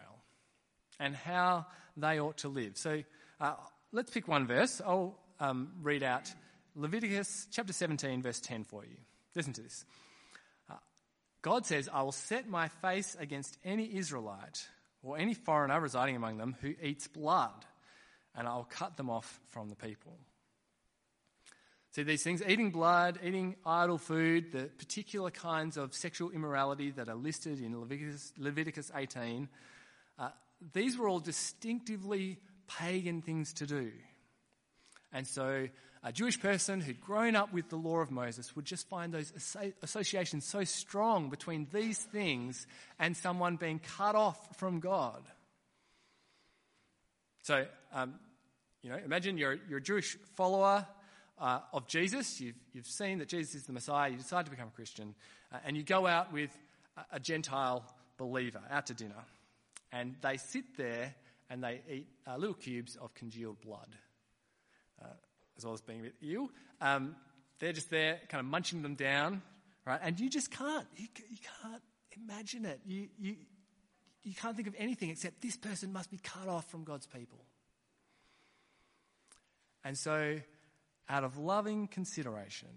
and 0.99 1.15
how 1.15 1.65
they 1.97 2.19
ought 2.19 2.37
to 2.37 2.47
live. 2.47 2.77
So 2.77 3.01
uh, 3.39 3.55
let's 3.91 4.11
pick 4.11 4.27
one 4.27 4.45
verse. 4.45 4.81
I'll 4.85 5.17
um, 5.39 5.71
read 5.81 6.03
out 6.03 6.31
Leviticus 6.75 7.47
chapter 7.51 7.73
17, 7.73 8.21
verse 8.21 8.39
10 8.39 8.63
for 8.63 8.83
you. 8.83 8.97
Listen 9.35 9.53
to 9.53 9.61
this. 9.61 9.85
Uh, 10.69 10.75
God 11.41 11.65
says, 11.65 11.89
I 11.91 12.03
will 12.03 12.11
set 12.11 12.47
my 12.47 12.67
face 12.67 13.15
against 13.19 13.57
any 13.63 13.95
Israelite 13.95 14.67
or 15.03 15.17
any 15.17 15.33
foreigner 15.33 15.79
residing 15.79 16.15
among 16.15 16.37
them 16.37 16.55
who 16.61 16.73
eats 16.81 17.07
blood, 17.07 17.65
and 18.35 18.47
I 18.47 18.55
will 18.55 18.69
cut 18.69 18.97
them 18.97 19.09
off 19.09 19.39
from 19.49 19.69
the 19.69 19.75
people. 19.75 20.17
See, 21.91 22.03
these 22.03 22.23
things 22.23 22.41
eating 22.47 22.71
blood, 22.71 23.19
eating 23.21 23.57
idol 23.65 23.97
food, 23.97 24.53
the 24.53 24.69
particular 24.77 25.29
kinds 25.29 25.75
of 25.75 25.93
sexual 25.93 26.31
immorality 26.31 26.91
that 26.91 27.09
are 27.09 27.15
listed 27.15 27.59
in 27.59 27.77
Leviticus, 27.77 28.31
Leviticus 28.37 28.91
18, 28.95 29.49
uh, 30.17 30.29
these 30.73 30.97
were 30.97 31.09
all 31.09 31.19
distinctively 31.19 32.39
pagan 32.67 33.21
things 33.21 33.51
to 33.53 33.65
do. 33.65 33.91
And 35.13 35.27
so 35.27 35.67
a 36.03 36.11
Jewish 36.11 36.39
person 36.39 36.81
who'd 36.81 37.01
grown 37.01 37.35
up 37.35 37.53
with 37.53 37.69
the 37.69 37.75
law 37.75 37.99
of 37.99 38.11
Moses 38.11 38.55
would 38.55 38.65
just 38.65 38.87
find 38.89 39.13
those 39.13 39.31
associations 39.83 40.45
so 40.45 40.63
strong 40.63 41.29
between 41.29 41.67
these 41.73 41.99
things 41.99 42.65
and 42.99 43.15
someone 43.15 43.55
being 43.55 43.79
cut 43.97 44.15
off 44.15 44.57
from 44.57 44.79
God. 44.79 45.21
So, 47.43 47.65
um, 47.93 48.15
you 48.81 48.89
know, 48.89 48.97
imagine 49.03 49.37
you're, 49.37 49.57
you're 49.69 49.79
a 49.79 49.83
Jewish 49.83 50.17
follower 50.35 50.87
uh, 51.39 51.59
of 51.73 51.87
Jesus. 51.87 52.39
You've, 52.39 52.55
you've 52.73 52.87
seen 52.87 53.19
that 53.19 53.27
Jesus 53.27 53.55
is 53.55 53.63
the 53.63 53.73
Messiah. 53.73 54.09
You 54.09 54.17
decide 54.17 54.45
to 54.45 54.51
become 54.51 54.69
a 54.69 54.75
Christian. 54.75 55.15
Uh, 55.51 55.57
and 55.65 55.75
you 55.75 55.83
go 55.83 56.07
out 56.07 56.31
with 56.31 56.49
a, 56.97 57.15
a 57.17 57.19
Gentile 57.19 57.83
believer 58.17 58.61
out 58.69 58.87
to 58.87 58.93
dinner. 58.93 59.23
And 59.91 60.15
they 60.21 60.37
sit 60.37 60.77
there 60.77 61.15
and 61.49 61.63
they 61.63 61.81
eat 61.89 62.07
uh, 62.27 62.37
little 62.37 62.55
cubes 62.55 62.95
of 62.95 63.13
congealed 63.13 63.59
blood, 63.61 63.89
uh, 65.01 65.07
as 65.57 65.65
well 65.65 65.73
as 65.73 65.81
being 65.81 65.99
a 65.99 66.03
bit 66.03 66.15
ill. 66.21 66.49
Um, 66.79 67.15
they're 67.59 67.73
just 67.73 67.89
there, 67.89 68.19
kind 68.29 68.39
of 68.39 68.45
munching 68.45 68.81
them 68.81 68.95
down, 68.95 69.41
right? 69.85 69.99
And 70.01 70.19
you 70.19 70.29
just 70.29 70.51
can't, 70.51 70.85
you, 70.97 71.07
you 71.29 71.37
can't 71.61 71.81
imagine 72.17 72.65
it. 72.65 72.79
You, 72.85 73.07
you, 73.19 73.35
you 74.23 74.33
can't 74.33 74.55
think 74.55 74.67
of 74.67 74.75
anything 74.77 75.09
except 75.09 75.41
this 75.41 75.57
person 75.57 75.93
must 75.93 76.09
be 76.09 76.17
cut 76.17 76.47
off 76.47 76.69
from 76.69 76.83
God's 76.83 77.07
people. 77.07 77.39
And 79.83 79.97
so 79.97 80.39
out 81.09 81.23
of 81.23 81.37
loving 81.37 81.87
consideration, 81.87 82.69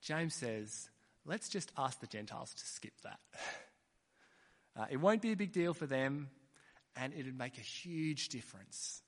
James 0.00 0.34
says, 0.34 0.88
let's 1.24 1.48
just 1.48 1.72
ask 1.76 2.00
the 2.00 2.06
Gentiles 2.06 2.52
to 2.54 2.64
skip 2.64 2.94
that. 3.02 3.20
Uh, 4.76 4.86
it 4.90 4.96
won't 4.96 5.22
be 5.22 5.30
a 5.30 5.36
big 5.36 5.52
deal 5.52 5.72
for 5.72 5.86
them, 5.86 6.28
and 6.96 7.14
it'd 7.14 7.38
make 7.38 7.58
a 7.58 7.60
huge 7.60 8.28
difference 8.28 9.03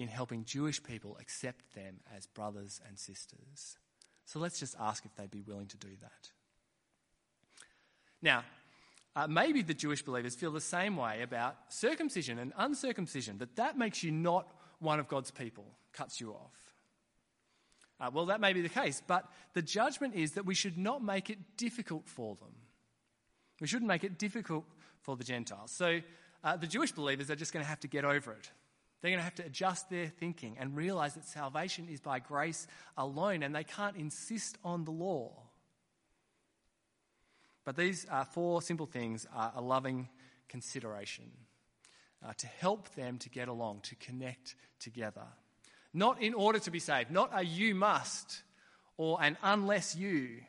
in 0.00 0.08
helping 0.08 0.44
Jewish 0.44 0.82
people 0.82 1.16
accept 1.20 1.74
them 1.74 2.00
as 2.16 2.26
brothers 2.26 2.80
and 2.88 2.98
sisters. 2.98 3.76
So 4.24 4.38
let's 4.38 4.58
just 4.58 4.74
ask 4.80 5.04
if 5.04 5.14
they'd 5.14 5.30
be 5.30 5.42
willing 5.42 5.66
to 5.66 5.76
do 5.76 5.90
that. 6.00 6.30
Now, 8.22 8.44
uh, 9.16 9.26
maybe 9.26 9.62
the 9.62 9.74
Jewish 9.74 10.02
believers 10.02 10.34
feel 10.34 10.52
the 10.52 10.60
same 10.60 10.96
way 10.96 11.22
about 11.22 11.56
circumcision 11.68 12.38
and 12.38 12.52
uncircumcision, 12.56 13.38
that 13.38 13.56
that 13.56 13.76
makes 13.76 14.02
you 14.02 14.10
not 14.10 14.48
one 14.78 15.00
of 15.00 15.08
God's 15.08 15.30
people, 15.30 15.66
cuts 15.92 16.20
you 16.20 16.30
off. 16.30 16.74
Uh, 18.00 18.10
well, 18.12 18.26
that 18.26 18.40
may 18.40 18.52
be 18.52 18.62
the 18.62 18.68
case, 18.68 19.02
but 19.06 19.26
the 19.52 19.62
judgment 19.62 20.14
is 20.14 20.32
that 20.32 20.46
we 20.46 20.54
should 20.54 20.78
not 20.78 21.02
make 21.02 21.28
it 21.28 21.38
difficult 21.58 22.08
for 22.08 22.36
them. 22.36 22.54
We 23.60 23.66
shouldn't 23.66 23.88
make 23.88 24.04
it 24.04 24.18
difficult 24.18 24.64
for 25.02 25.16
the 25.16 25.24
Gentiles. 25.24 25.70
So 25.70 26.00
uh, 26.42 26.56
the 26.56 26.66
Jewish 26.66 26.92
believers 26.92 27.30
are 27.30 27.36
just 27.36 27.52
going 27.52 27.64
to 27.64 27.68
have 27.68 27.80
to 27.80 27.88
get 27.88 28.06
over 28.06 28.32
it. 28.32 28.50
They're 29.00 29.10
going 29.10 29.20
to 29.20 29.24
have 29.24 29.34
to 29.36 29.46
adjust 29.46 29.88
their 29.88 30.08
thinking 30.08 30.56
and 30.58 30.76
realize 30.76 31.14
that 31.14 31.24
salvation 31.24 31.88
is 31.90 32.00
by 32.00 32.18
grace 32.18 32.66
alone 32.98 33.42
and 33.42 33.54
they 33.54 33.64
can't 33.64 33.96
insist 33.96 34.58
on 34.62 34.84
the 34.84 34.90
law. 34.90 35.32
But 37.64 37.76
these 37.76 38.06
uh, 38.10 38.24
four 38.24 38.62
simple 38.62 38.86
things 38.86 39.26
are 39.34 39.52
a 39.54 39.60
loving 39.60 40.08
consideration 40.48 41.30
uh, 42.26 42.32
to 42.36 42.46
help 42.46 42.94
them 42.94 43.18
to 43.18 43.30
get 43.30 43.48
along, 43.48 43.80
to 43.82 43.94
connect 43.96 44.54
together. 44.78 45.26
Not 45.94 46.20
in 46.20 46.34
order 46.34 46.58
to 46.60 46.70
be 46.70 46.78
saved, 46.78 47.10
not 47.10 47.30
a 47.34 47.42
you 47.42 47.74
must 47.74 48.42
or 48.96 49.22
an 49.22 49.38
unless 49.42 49.96
you. 49.96 50.40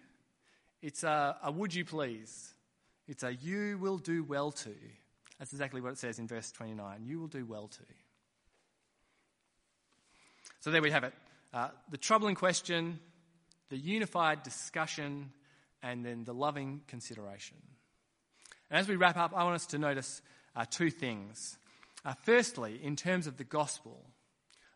It's 0.81 1.03
a, 1.03 1.37
a 1.43 1.51
would 1.51 1.73
you 1.73 1.85
please. 1.85 2.53
It's 3.07 3.23
a 3.23 3.33
you 3.33 3.77
will 3.77 3.97
do 3.97 4.23
well 4.23 4.51
to. 4.51 4.75
That's 5.39 5.53
exactly 5.53 5.81
what 5.81 5.93
it 5.93 5.97
says 5.97 6.19
in 6.19 6.27
verse 6.27 6.51
29. 6.51 7.05
You 7.05 7.19
will 7.19 7.27
do 7.27 7.45
well 7.45 7.67
to. 7.67 7.83
So 10.61 10.69
there 10.69 10.81
we 10.81 10.91
have 10.91 11.03
it. 11.03 11.13
Uh, 11.51 11.69
the 11.89 11.97
troubling 11.97 12.35
question, 12.35 12.99
the 13.69 13.77
unified 13.77 14.43
discussion, 14.43 15.31
and 15.81 16.05
then 16.05 16.23
the 16.23 16.35
loving 16.35 16.81
consideration. 16.87 17.57
And 18.69 18.79
as 18.79 18.87
we 18.87 18.95
wrap 18.95 19.17
up, 19.17 19.33
I 19.35 19.43
want 19.43 19.55
us 19.55 19.65
to 19.67 19.79
notice 19.79 20.21
uh, 20.55 20.65
two 20.69 20.91
things. 20.91 21.57
Uh, 22.05 22.13
firstly, 22.21 22.79
in 22.81 22.95
terms 22.95 23.25
of 23.25 23.37
the 23.37 23.43
gospel, 23.43 24.05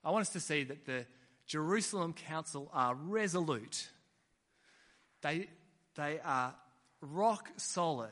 I 0.04 0.10
want 0.10 0.24
us 0.24 0.34
to 0.34 0.40
see 0.40 0.64
that 0.64 0.86
the 0.86 1.06
Jerusalem 1.46 2.14
Council 2.14 2.68
are 2.74 2.96
resolute. 2.96 3.88
They, 5.22 5.50
they 5.96 6.20
are 6.26 6.56
rock 7.00 7.48
solid. 7.58 8.10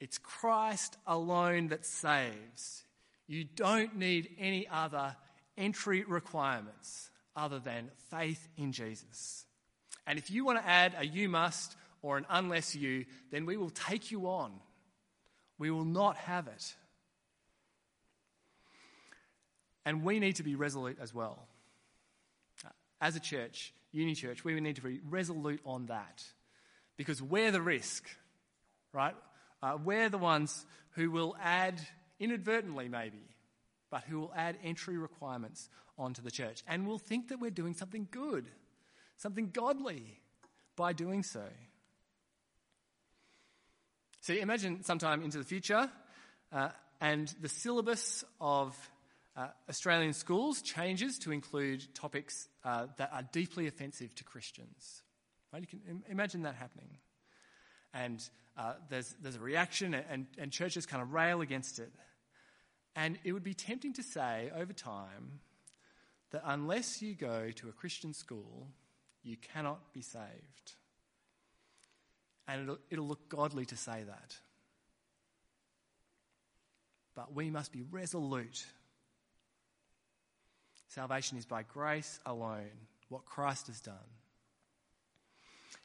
It's 0.00 0.16
Christ 0.16 0.96
alone 1.06 1.68
that 1.68 1.84
saves. 1.84 2.84
You 3.26 3.44
don't 3.44 3.96
need 3.96 4.30
any 4.38 4.66
other 4.68 5.16
entry 5.56 6.04
requirements 6.04 7.10
other 7.36 7.58
than 7.58 7.90
faith 8.10 8.48
in 8.56 8.72
Jesus. 8.72 9.44
And 10.06 10.18
if 10.18 10.30
you 10.30 10.44
want 10.44 10.58
to 10.58 10.68
add 10.68 10.94
a 10.98 11.06
you 11.06 11.28
must 11.28 11.76
or 12.02 12.18
an 12.18 12.26
unless 12.28 12.74
you, 12.74 13.04
then 13.30 13.46
we 13.46 13.56
will 13.56 13.70
take 13.70 14.10
you 14.10 14.26
on. 14.26 14.52
We 15.58 15.70
will 15.70 15.84
not 15.84 16.16
have 16.16 16.48
it. 16.48 16.74
And 19.84 20.02
we 20.02 20.18
need 20.18 20.36
to 20.36 20.42
be 20.42 20.54
resolute 20.54 20.98
as 21.00 21.14
well. 21.14 21.38
As 23.00 23.16
a 23.16 23.20
church, 23.20 23.72
Uni 23.92 24.14
Church, 24.14 24.44
we 24.44 24.58
need 24.60 24.76
to 24.76 24.82
be 24.82 25.00
resolute 25.08 25.60
on 25.66 25.86
that 25.86 26.22
because 26.96 27.20
we're 27.20 27.50
the 27.50 27.60
risk, 27.60 28.04
right? 28.92 29.14
Uh, 29.62 29.76
we're 29.82 30.08
the 30.08 30.18
ones 30.18 30.64
who 30.92 31.10
will 31.10 31.36
add, 31.42 31.80
inadvertently 32.20 32.88
maybe, 32.88 33.22
but 33.92 34.04
who 34.04 34.18
will 34.18 34.32
add 34.34 34.56
entry 34.64 34.96
requirements 34.96 35.68
onto 35.98 36.22
the 36.22 36.30
church. 36.30 36.64
And 36.66 36.88
we'll 36.88 36.98
think 36.98 37.28
that 37.28 37.38
we're 37.38 37.50
doing 37.50 37.74
something 37.74 38.08
good, 38.10 38.46
something 39.18 39.50
godly 39.50 40.18
by 40.76 40.94
doing 40.94 41.22
so. 41.22 41.44
See, 44.22 44.40
imagine 44.40 44.82
sometime 44.82 45.22
into 45.22 45.36
the 45.36 45.44
future, 45.44 45.90
uh, 46.52 46.70
and 47.02 47.32
the 47.42 47.50
syllabus 47.50 48.24
of 48.40 48.74
uh, 49.36 49.48
Australian 49.68 50.14
schools 50.14 50.62
changes 50.62 51.18
to 51.18 51.30
include 51.30 51.94
topics 51.94 52.48
uh, 52.64 52.86
that 52.96 53.10
are 53.12 53.24
deeply 53.30 53.66
offensive 53.66 54.14
to 54.14 54.24
Christians. 54.24 55.02
Right? 55.52 55.60
You 55.60 55.68
can 55.68 55.80
Im- 55.86 56.04
imagine 56.08 56.44
that 56.44 56.54
happening. 56.54 56.96
And 57.92 58.26
uh, 58.56 58.74
there's, 58.88 59.14
there's 59.20 59.36
a 59.36 59.40
reaction, 59.40 59.92
and, 59.92 60.26
and 60.38 60.50
churches 60.50 60.86
kind 60.86 61.02
of 61.02 61.12
rail 61.12 61.42
against 61.42 61.78
it. 61.78 61.92
And 62.94 63.18
it 63.24 63.32
would 63.32 63.44
be 63.44 63.54
tempting 63.54 63.94
to 63.94 64.02
say 64.02 64.50
over 64.54 64.72
time 64.72 65.40
that 66.30 66.42
unless 66.44 67.00
you 67.00 67.14
go 67.14 67.50
to 67.56 67.68
a 67.68 67.72
Christian 67.72 68.12
school, 68.12 68.68
you 69.22 69.36
cannot 69.36 69.92
be 69.92 70.02
saved. 70.02 70.72
And 72.48 72.62
it'll, 72.62 72.78
it'll 72.90 73.08
look 73.08 73.28
godly 73.28 73.64
to 73.66 73.76
say 73.76 74.02
that. 74.06 74.36
But 77.14 77.34
we 77.34 77.50
must 77.50 77.72
be 77.72 77.82
resolute 77.82 78.64
Salvation 80.94 81.38
is 81.38 81.46
by 81.46 81.62
grace 81.62 82.20
alone, 82.26 82.68
what 83.08 83.24
Christ 83.24 83.68
has 83.68 83.80
done. 83.80 83.94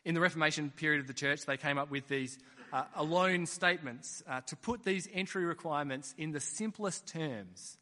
In 0.07 0.13
the 0.13 0.21
Reformation 0.21 0.69
period 0.69 1.01
of 1.01 1.07
the 1.07 1.13
church, 1.13 1.45
they 1.45 1.57
came 1.57 1.77
up 1.77 1.91
with 1.91 2.07
these 2.07 2.39
uh, 2.71 2.85
alone 2.95 3.45
statements 3.45 4.23
uh, 4.25 4.39
to 4.47 4.55
put 4.55 4.85
these 4.85 5.09
entry 5.13 5.43
requirements 5.43 6.15
in 6.17 6.31
the 6.31 6.39
simplest 6.39 7.07
terms. 7.07 7.77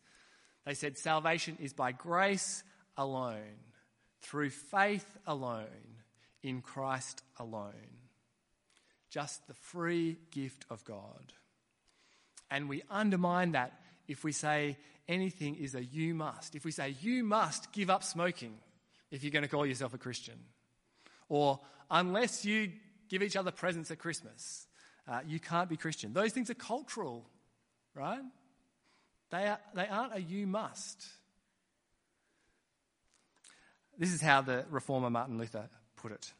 They 0.65 0.73
said 0.73 0.97
salvation 0.97 1.55
is 1.61 1.71
by 1.71 1.91
grace 1.91 2.63
alone, 2.97 3.59
through 4.21 4.49
faith 4.49 5.05
alone, 5.27 5.67
in 6.41 6.63
Christ 6.63 7.21
alone. 7.37 7.73
just 9.11 9.47
the 9.47 9.53
free 9.53 10.17
gift 10.31 10.65
of 10.71 10.83
God. 10.83 11.31
And 12.49 12.67
we 12.67 12.81
undermine 12.89 13.51
that 13.51 13.79
if 14.07 14.23
we 14.23 14.31
say 14.31 14.77
anything 15.07 15.57
is 15.57 15.75
a 15.75 15.83
you 15.83 16.15
must. 16.15 16.55
If 16.55 16.65
we 16.65 16.71
say 16.71 16.95
you 17.01 17.23
must 17.23 17.71
give 17.71 17.91
up 17.91 18.03
smoking 18.03 18.55
if 19.11 19.23
you're 19.23 19.31
going 19.31 19.43
to 19.43 19.47
call 19.47 19.67
yourself 19.67 19.93
a 19.93 19.99
Christian. 19.99 20.39
Or 21.29 21.59
unless 21.89 22.45
you 22.45 22.71
give 23.09 23.23
each 23.23 23.35
other 23.35 23.51
presents 23.51 23.91
at 23.91 23.99
Christmas, 23.99 24.67
uh, 25.07 25.19
you 25.25 25.39
can't 25.39 25.69
be 25.69 25.77
Christian. 25.77 26.13
Those 26.13 26.31
things 26.31 26.49
are 26.49 26.55
cultural, 26.55 27.25
right? 27.93 28.21
They, 29.31 29.47
are, 29.47 29.59
they 29.73 29.87
aren't 29.87 30.15
a 30.15 30.21
you 30.21 30.47
must. 30.47 31.05
This 33.97 34.13
is 34.13 34.21
how 34.21 34.41
the 34.41 34.65
reformer 34.69 35.09
Martin 35.09 35.37
Luther 35.37 35.69
put 35.95 36.11
it. 36.11 36.31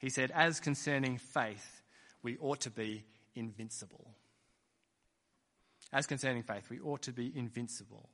He 0.00 0.10
said, 0.10 0.30
As 0.30 0.60
concerning 0.60 1.18
faith, 1.18 1.82
we 2.22 2.36
ought 2.38 2.60
to 2.62 2.70
be 2.70 3.04
invincible. 3.34 4.10
As 5.92 6.06
concerning 6.06 6.42
faith, 6.42 6.70
we 6.70 6.80
ought 6.80 7.02
to 7.02 7.12
be 7.12 7.32
invincible. 7.34 8.08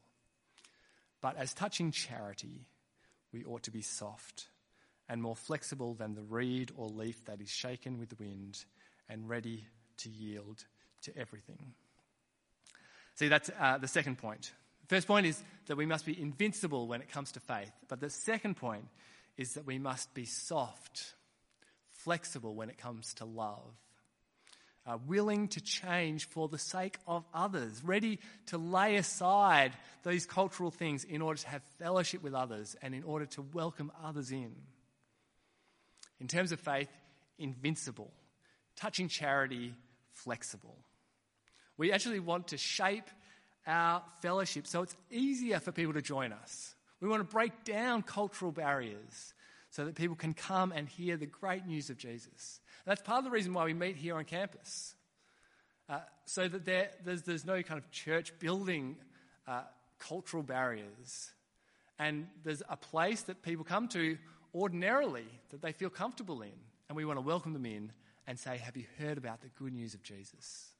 But 1.22 1.36
as 1.36 1.54
touching 1.54 1.92
charity, 1.92 2.66
we 3.32 3.44
ought 3.44 3.62
to 3.64 3.70
be 3.70 3.82
soft 3.82 4.48
and 5.10 5.20
more 5.20 5.34
flexible 5.34 5.92
than 5.94 6.14
the 6.14 6.22
reed 6.22 6.70
or 6.76 6.88
leaf 6.88 7.24
that 7.24 7.40
is 7.40 7.50
shaken 7.50 7.98
with 7.98 8.08
the 8.10 8.14
wind 8.14 8.64
and 9.08 9.28
ready 9.28 9.66
to 9.98 10.08
yield 10.08 10.64
to 11.02 11.14
everything. 11.18 11.74
See, 13.16 13.26
that's 13.26 13.50
uh, 13.58 13.78
the 13.78 13.88
second 13.88 14.18
point. 14.18 14.52
First 14.86 15.08
point 15.08 15.26
is 15.26 15.42
that 15.66 15.76
we 15.76 15.84
must 15.84 16.06
be 16.06 16.18
invincible 16.18 16.86
when 16.86 17.02
it 17.02 17.10
comes 17.10 17.32
to 17.32 17.40
faith. 17.40 17.72
But 17.88 18.00
the 18.00 18.08
second 18.08 18.56
point 18.56 18.84
is 19.36 19.54
that 19.54 19.66
we 19.66 19.80
must 19.80 20.14
be 20.14 20.26
soft, 20.26 21.14
flexible 21.90 22.54
when 22.54 22.70
it 22.70 22.78
comes 22.78 23.12
to 23.14 23.24
love. 23.24 23.74
Uh, 24.86 24.96
willing 25.06 25.48
to 25.48 25.60
change 25.60 26.28
for 26.28 26.48
the 26.48 26.58
sake 26.58 26.98
of 27.06 27.24
others, 27.34 27.82
ready 27.84 28.18
to 28.46 28.58
lay 28.58 28.96
aside 28.96 29.72
those 30.04 30.24
cultural 30.24 30.70
things 30.70 31.04
in 31.04 31.20
order 31.20 31.40
to 31.40 31.48
have 31.48 31.62
fellowship 31.78 32.22
with 32.22 32.32
others 32.32 32.76
and 32.80 32.94
in 32.94 33.02
order 33.02 33.26
to 33.26 33.42
welcome 33.42 33.90
others 34.02 34.30
in. 34.30 34.54
In 36.20 36.28
terms 36.28 36.52
of 36.52 36.60
faith, 36.60 36.90
invincible. 37.38 38.10
Touching 38.76 39.08
charity, 39.08 39.74
flexible. 40.12 40.76
We 41.76 41.92
actually 41.92 42.20
want 42.20 42.48
to 42.48 42.58
shape 42.58 43.08
our 43.66 44.02
fellowship 44.20 44.66
so 44.66 44.82
it's 44.82 44.96
easier 45.10 45.60
for 45.60 45.72
people 45.72 45.94
to 45.94 46.02
join 46.02 46.32
us. 46.32 46.74
We 47.00 47.08
want 47.08 47.20
to 47.20 47.32
break 47.32 47.64
down 47.64 48.02
cultural 48.02 48.52
barriers 48.52 49.34
so 49.70 49.84
that 49.84 49.94
people 49.94 50.16
can 50.16 50.34
come 50.34 50.72
and 50.72 50.88
hear 50.88 51.16
the 51.16 51.26
great 51.26 51.66
news 51.66 51.88
of 51.88 51.96
Jesus. 51.96 52.60
And 52.84 52.90
that's 52.90 53.02
part 53.02 53.18
of 53.18 53.24
the 53.24 53.30
reason 53.30 53.54
why 53.54 53.64
we 53.64 53.72
meet 53.72 53.96
here 53.96 54.16
on 54.16 54.24
campus. 54.24 54.94
Uh, 55.88 56.00
so 56.24 56.46
that 56.46 56.64
there, 56.64 56.90
there's, 57.04 57.22
there's, 57.22 57.44
no 57.44 57.62
kind 57.62 57.78
of 57.78 57.90
church 57.90 58.32
building 58.38 58.96
uh, 59.48 59.62
cultural 59.98 60.42
barriers. 60.42 61.30
And 61.98 62.28
there's 62.44 62.62
a 62.68 62.76
place 62.76 63.22
that 63.22 63.42
people 63.42 63.64
come 63.64 63.88
to 63.88 64.16
ordinarily 64.54 65.26
that 65.50 65.62
they 65.62 65.72
feel 65.72 65.90
comfortable 65.90 66.42
in. 66.42 66.52
And 66.88 66.96
we 66.96 67.04
want 67.04 67.18
to 67.18 67.22
welcome 67.22 67.52
them 67.52 67.66
in 67.66 67.92
and 68.26 68.38
say, 68.38 68.56
Have 68.56 68.76
you 68.76 68.84
heard 68.98 69.18
about 69.18 69.40
the 69.40 69.48
good 69.58 69.72
news 69.72 69.94
of 69.94 70.02
Jesus? 70.02 70.70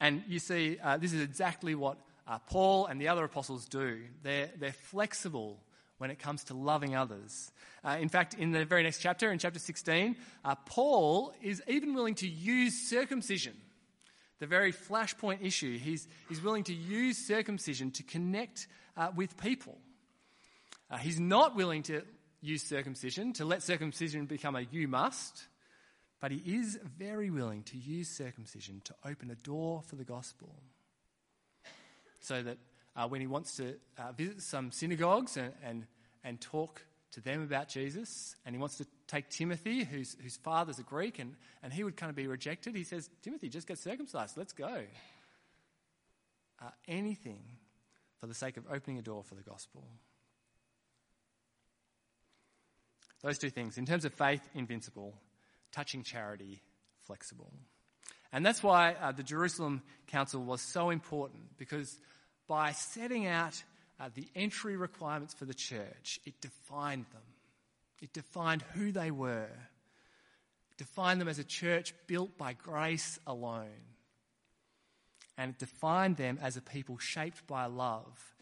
And 0.00 0.22
you 0.28 0.38
see, 0.38 0.78
uh, 0.82 0.96
this 0.98 1.12
is 1.12 1.22
exactly 1.22 1.74
what 1.74 1.98
uh, 2.26 2.38
Paul 2.38 2.86
and 2.86 3.00
the 3.00 3.08
other 3.08 3.24
apostles 3.24 3.66
do. 3.66 4.00
They're, 4.22 4.50
they're 4.58 4.72
flexible 4.72 5.62
when 5.98 6.10
it 6.10 6.18
comes 6.18 6.44
to 6.44 6.54
loving 6.54 6.94
others. 6.96 7.52
Uh, 7.84 7.96
in 8.00 8.08
fact, 8.08 8.34
in 8.34 8.52
the 8.52 8.64
very 8.64 8.82
next 8.82 8.98
chapter, 8.98 9.30
in 9.30 9.38
chapter 9.38 9.58
16, 9.58 10.16
uh, 10.44 10.54
Paul 10.66 11.32
is 11.42 11.62
even 11.68 11.94
willing 11.94 12.14
to 12.16 12.28
use 12.28 12.88
circumcision, 12.88 13.54
the 14.40 14.46
very 14.46 14.72
flashpoint 14.72 15.38
issue. 15.42 15.78
He's, 15.78 16.08
he's 16.28 16.42
willing 16.42 16.64
to 16.64 16.74
use 16.74 17.16
circumcision 17.16 17.90
to 17.92 18.02
connect 18.02 18.66
uh, 18.96 19.10
with 19.14 19.36
people. 19.36 19.78
Uh, 20.94 20.98
he's 20.98 21.18
not 21.18 21.56
willing 21.56 21.82
to 21.82 22.02
use 22.40 22.62
circumcision, 22.62 23.32
to 23.32 23.44
let 23.44 23.64
circumcision 23.64 24.26
become 24.26 24.54
a 24.54 24.60
you 24.60 24.86
must. 24.86 25.44
But 26.20 26.30
he 26.30 26.56
is 26.56 26.78
very 26.96 27.30
willing 27.30 27.64
to 27.64 27.76
use 27.76 28.08
circumcision 28.08 28.80
to 28.84 28.94
open 29.04 29.28
a 29.28 29.34
door 29.34 29.82
for 29.88 29.96
the 29.96 30.04
gospel. 30.04 30.54
So 32.20 32.44
that 32.44 32.58
uh, 32.94 33.08
when 33.08 33.20
he 33.20 33.26
wants 33.26 33.56
to 33.56 33.74
uh, 33.98 34.12
visit 34.12 34.40
some 34.40 34.70
synagogues 34.70 35.36
and, 35.36 35.52
and, 35.64 35.86
and 36.22 36.40
talk 36.40 36.80
to 37.12 37.20
them 37.20 37.42
about 37.42 37.68
Jesus, 37.68 38.36
and 38.46 38.54
he 38.54 38.60
wants 38.60 38.76
to 38.76 38.86
take 39.08 39.28
Timothy, 39.30 39.82
whose, 39.82 40.16
whose 40.22 40.36
father's 40.36 40.78
a 40.78 40.84
Greek, 40.84 41.18
and, 41.18 41.34
and 41.64 41.72
he 41.72 41.82
would 41.82 41.96
kind 41.96 42.08
of 42.08 42.14
be 42.14 42.28
rejected, 42.28 42.76
he 42.76 42.84
says, 42.84 43.10
Timothy, 43.22 43.48
just 43.48 43.66
get 43.66 43.78
circumcised, 43.78 44.36
let's 44.36 44.52
go. 44.52 44.84
Uh, 46.62 46.70
anything 46.86 47.42
for 48.20 48.28
the 48.28 48.34
sake 48.34 48.56
of 48.56 48.64
opening 48.70 48.98
a 48.98 49.02
door 49.02 49.24
for 49.24 49.34
the 49.34 49.42
gospel. 49.42 49.82
Those 53.24 53.38
two 53.38 53.48
things. 53.48 53.78
In 53.78 53.86
terms 53.86 54.04
of 54.04 54.12
faith, 54.12 54.46
invincible 54.54 55.14
touching 55.72 56.02
charity 56.02 56.60
flexible. 57.06 57.50
And 58.30 58.44
that's 58.44 58.62
why 58.62 58.96
uh, 59.00 59.12
the 59.12 59.22
Jerusalem 59.22 59.82
Council 60.08 60.44
was 60.44 60.60
so 60.60 60.90
important 60.90 61.56
because 61.56 61.98
by 62.46 62.72
setting 62.72 63.26
out 63.26 63.62
uh, 63.98 64.10
the 64.14 64.28
entry 64.36 64.76
requirements 64.76 65.32
for 65.32 65.46
the 65.46 65.54
church, 65.54 66.20
it 66.26 66.38
defined 66.42 67.06
them. 67.12 67.22
It 68.02 68.12
defined 68.12 68.62
who 68.74 68.92
they 68.92 69.10
were, 69.10 69.48
it 70.70 70.76
defined 70.76 71.18
them 71.18 71.28
as 71.28 71.38
a 71.38 71.44
church 71.44 71.94
built 72.06 72.36
by 72.36 72.52
grace 72.52 73.18
alone. 73.26 73.70
And 75.38 75.52
it 75.52 75.58
defined 75.58 76.18
them 76.18 76.38
as 76.42 76.58
a 76.58 76.60
people 76.60 76.98
shaped 76.98 77.46
by 77.46 77.66
love, 77.66 78.34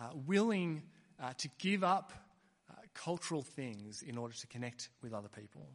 uh, 0.00 0.08
willing 0.26 0.84
uh, 1.22 1.34
to 1.36 1.48
give 1.58 1.84
up 1.84 2.12
cultural 2.94 3.42
things 3.42 4.02
in 4.02 4.18
order 4.18 4.34
to 4.34 4.46
connect 4.46 4.88
with 5.02 5.12
other 5.12 5.28
people. 5.28 5.68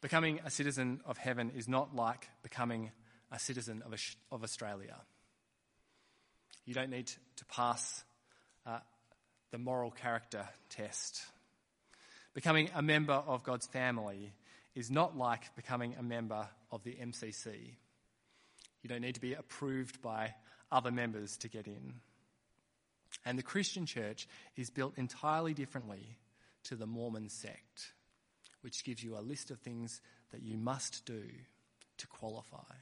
Becoming 0.00 0.40
a 0.44 0.50
citizen 0.50 1.00
of 1.06 1.16
heaven 1.16 1.52
is 1.54 1.68
not 1.68 1.94
like 1.94 2.28
becoming 2.42 2.90
a 3.30 3.38
citizen 3.38 3.82
of, 3.86 3.94
of 4.30 4.42
Australia. 4.42 4.96
You 6.64 6.74
don't 6.74 6.90
need 6.90 7.06
to 7.36 7.44
pass 7.46 8.02
uh, 8.66 8.78
the 9.50 9.58
moral 9.58 9.90
character 9.90 10.46
test. 10.70 11.22
Becoming 12.34 12.70
a 12.74 12.82
member 12.82 13.14
of 13.14 13.44
God's 13.44 13.66
family 13.66 14.32
is 14.74 14.90
not 14.90 15.16
like 15.16 15.54
becoming 15.54 15.94
a 15.98 16.02
member 16.02 16.48
of 16.70 16.82
the 16.82 16.94
MCC. 16.94 17.74
You 18.82 18.88
don't 18.88 19.02
need 19.02 19.14
to 19.14 19.20
be 19.20 19.34
approved 19.34 20.02
by 20.02 20.34
other 20.70 20.90
members 20.90 21.36
to 21.38 21.48
get 21.48 21.66
in. 21.66 21.94
And 23.24 23.38
the 23.38 23.42
Christian 23.42 23.86
church 23.86 24.26
is 24.56 24.70
built 24.70 24.94
entirely 24.96 25.54
differently 25.54 26.18
to 26.64 26.76
the 26.76 26.86
Mormon 26.86 27.28
sect 27.28 27.92
which 28.62 28.84
gives 28.84 29.02
you 29.02 29.16
a 29.16 29.20
list 29.20 29.50
of 29.50 29.58
things 29.58 30.00
that 30.30 30.42
you 30.42 30.56
must 30.56 31.04
do 31.04 31.22
to 31.98 32.06
qualify. 32.06 32.74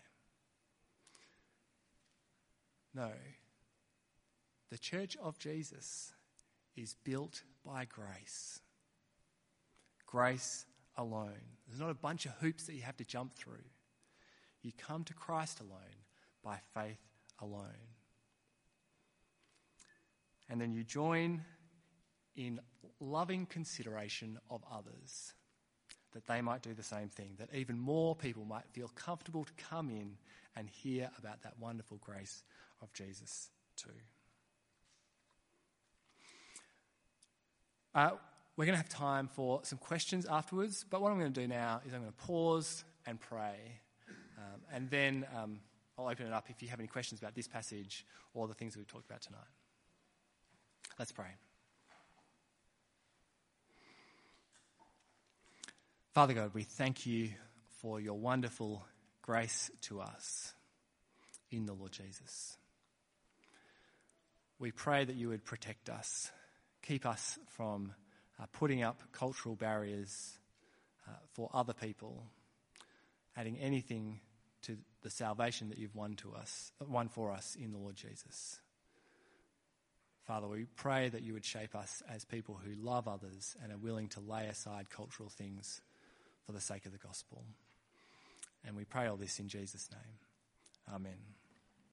No. 2.95 3.11
The 4.71 4.79
church 4.79 5.17
of 5.21 5.39
Jesus 5.39 6.13
is 6.77 6.95
built 7.03 7.43
by 7.65 7.87
grace. 7.87 8.61
Grace 10.07 10.67
alone. 10.97 11.57
There's 11.67 11.81
not 11.81 11.91
a 11.91 11.95
bunch 11.95 12.27
of 12.27 12.33
hoops 12.41 12.65
that 12.67 12.75
you 12.75 12.83
have 12.83 12.97
to 12.99 13.05
jump 13.05 13.35
through. 13.35 13.65
You 14.63 14.73
come 14.77 15.05
to 15.05 15.15
Christ 15.15 15.61
alone 15.61 16.05
by 16.45 16.59
faith 16.75 17.01
alone. 17.41 17.97
And 20.51 20.61
then 20.61 20.73
you 20.73 20.83
join 20.83 21.43
in 22.37 22.61
loving 23.01 23.47
consideration 23.47 24.39
of 24.51 24.63
others 24.71 25.33
that 26.13 26.27
they 26.27 26.41
might 26.41 26.63
do 26.63 26.75
the 26.75 26.83
same 26.83 27.09
thing, 27.09 27.37
that 27.39 27.49
even 27.55 27.79
more 27.79 28.17
people 28.17 28.45
might 28.45 28.69
feel 28.73 28.91
comfortable 28.97 29.45
to 29.45 29.53
come 29.71 29.89
in 29.89 30.17
and 30.57 30.69
hear 30.69 31.09
about 31.19 31.43
that 31.43 31.55
wonderful 31.61 31.99
grace 31.99 32.43
of 32.83 32.93
Jesus 32.93 33.51
too. 33.77 33.91
Uh, 37.95 38.11
we're 38.57 38.67
going 38.67 38.77
to 38.77 38.83
have 38.83 38.89
time 38.89 39.29
for 39.29 39.61
some 39.63 39.79
questions 39.79 40.27
afterwards, 40.27 40.85
but 40.89 41.01
what 41.01 41.13
I'm 41.13 41.19
going 41.19 41.33
to 41.33 41.41
do 41.41 41.49
now 41.49 41.81
is 41.87 41.95
I'm 41.95 42.01
going 42.01 42.13
to 42.13 42.27
pause 42.27 42.85
and 43.07 43.21
pray, 43.21 43.81
um, 44.37 44.61
and 44.73 44.91
then 44.91 45.27
um, 45.37 45.61
I'll 45.97 46.09
open 46.09 46.27
it 46.27 46.33
up 46.33 46.47
if 46.51 46.63
you 46.63 46.69
have 46.69 46.81
any 46.81 46.89
questions 46.89 47.21
about 47.21 47.35
this 47.35 47.49
passage 47.49 48.05
or 48.35 48.49
the 48.49 48.55
things 48.55 48.75
that 48.75 48.81
we've 48.81 48.89
talked 48.89 49.07
about 49.07 49.23
tonight. 49.23 49.60
Let's 50.99 51.13
pray. 51.13 51.31
Father 56.13 56.35
God, 56.35 56.51
we 56.53 56.65
thank 56.65 57.07
you 57.07 57.31
for 57.81 58.01
your 58.01 58.19
wonderful 58.19 58.85
grace 59.23 59.71
to 59.83 60.01
us 60.01 60.53
in 61.51 61.67
the 61.67 61.73
Lord 61.73 61.93
Jesus. 61.93 62.57
We 64.59 64.73
pray 64.73 65.05
that 65.05 65.17
you 65.17 65.29
would 65.29 65.45
protect 65.45 65.89
us, 65.89 66.31
keep 66.83 67.07
us 67.07 67.39
from 67.49 67.95
uh, 68.39 68.47
putting 68.53 68.83
up 68.83 69.03
cultural 69.13 69.55
barriers, 69.55 70.39
uh, 71.09 71.13
for 71.33 71.49
other 71.55 71.73
people, 71.73 72.27
adding 73.37 73.59
anything 73.59 74.21
to 74.63 74.77
the 75.03 75.11
salvation 75.11 75.71
that 75.71 75.79
you've 75.79 75.95
won 75.95 76.15
to 76.17 76.35
us, 76.35 76.73
won 76.87 77.09
for 77.09 77.33
us 77.33 77.57
in 77.59 77.73
the 77.73 77.79
Lord 77.79 77.97
Jesus. 77.97 78.61
Father, 80.27 80.47
we 80.47 80.67
pray 80.77 81.09
that 81.09 81.23
you 81.23 81.33
would 81.33 81.45
shape 81.45 81.75
us 81.75 82.03
as 82.09 82.25
people 82.25 82.59
who 82.63 82.75
love 82.83 83.09
others 83.09 83.57
and 83.63 83.73
are 83.73 83.79
willing 83.79 84.09
to 84.09 84.21
lay 84.21 84.47
aside 84.47 84.91
cultural 84.91 85.29
things 85.29 85.81
for 86.47 86.53
the 86.53 86.61
sake 86.61 86.87
of 86.87 86.93
the 86.93 86.99
gospel. 86.99 87.43
And 88.67 88.77
we 88.77 88.85
pray 88.85 89.07
all 89.07 89.17
this 89.17 89.41
in 89.41 89.49
Jesus' 89.49 89.89
name. 89.91 90.95
Amen. 90.95 91.40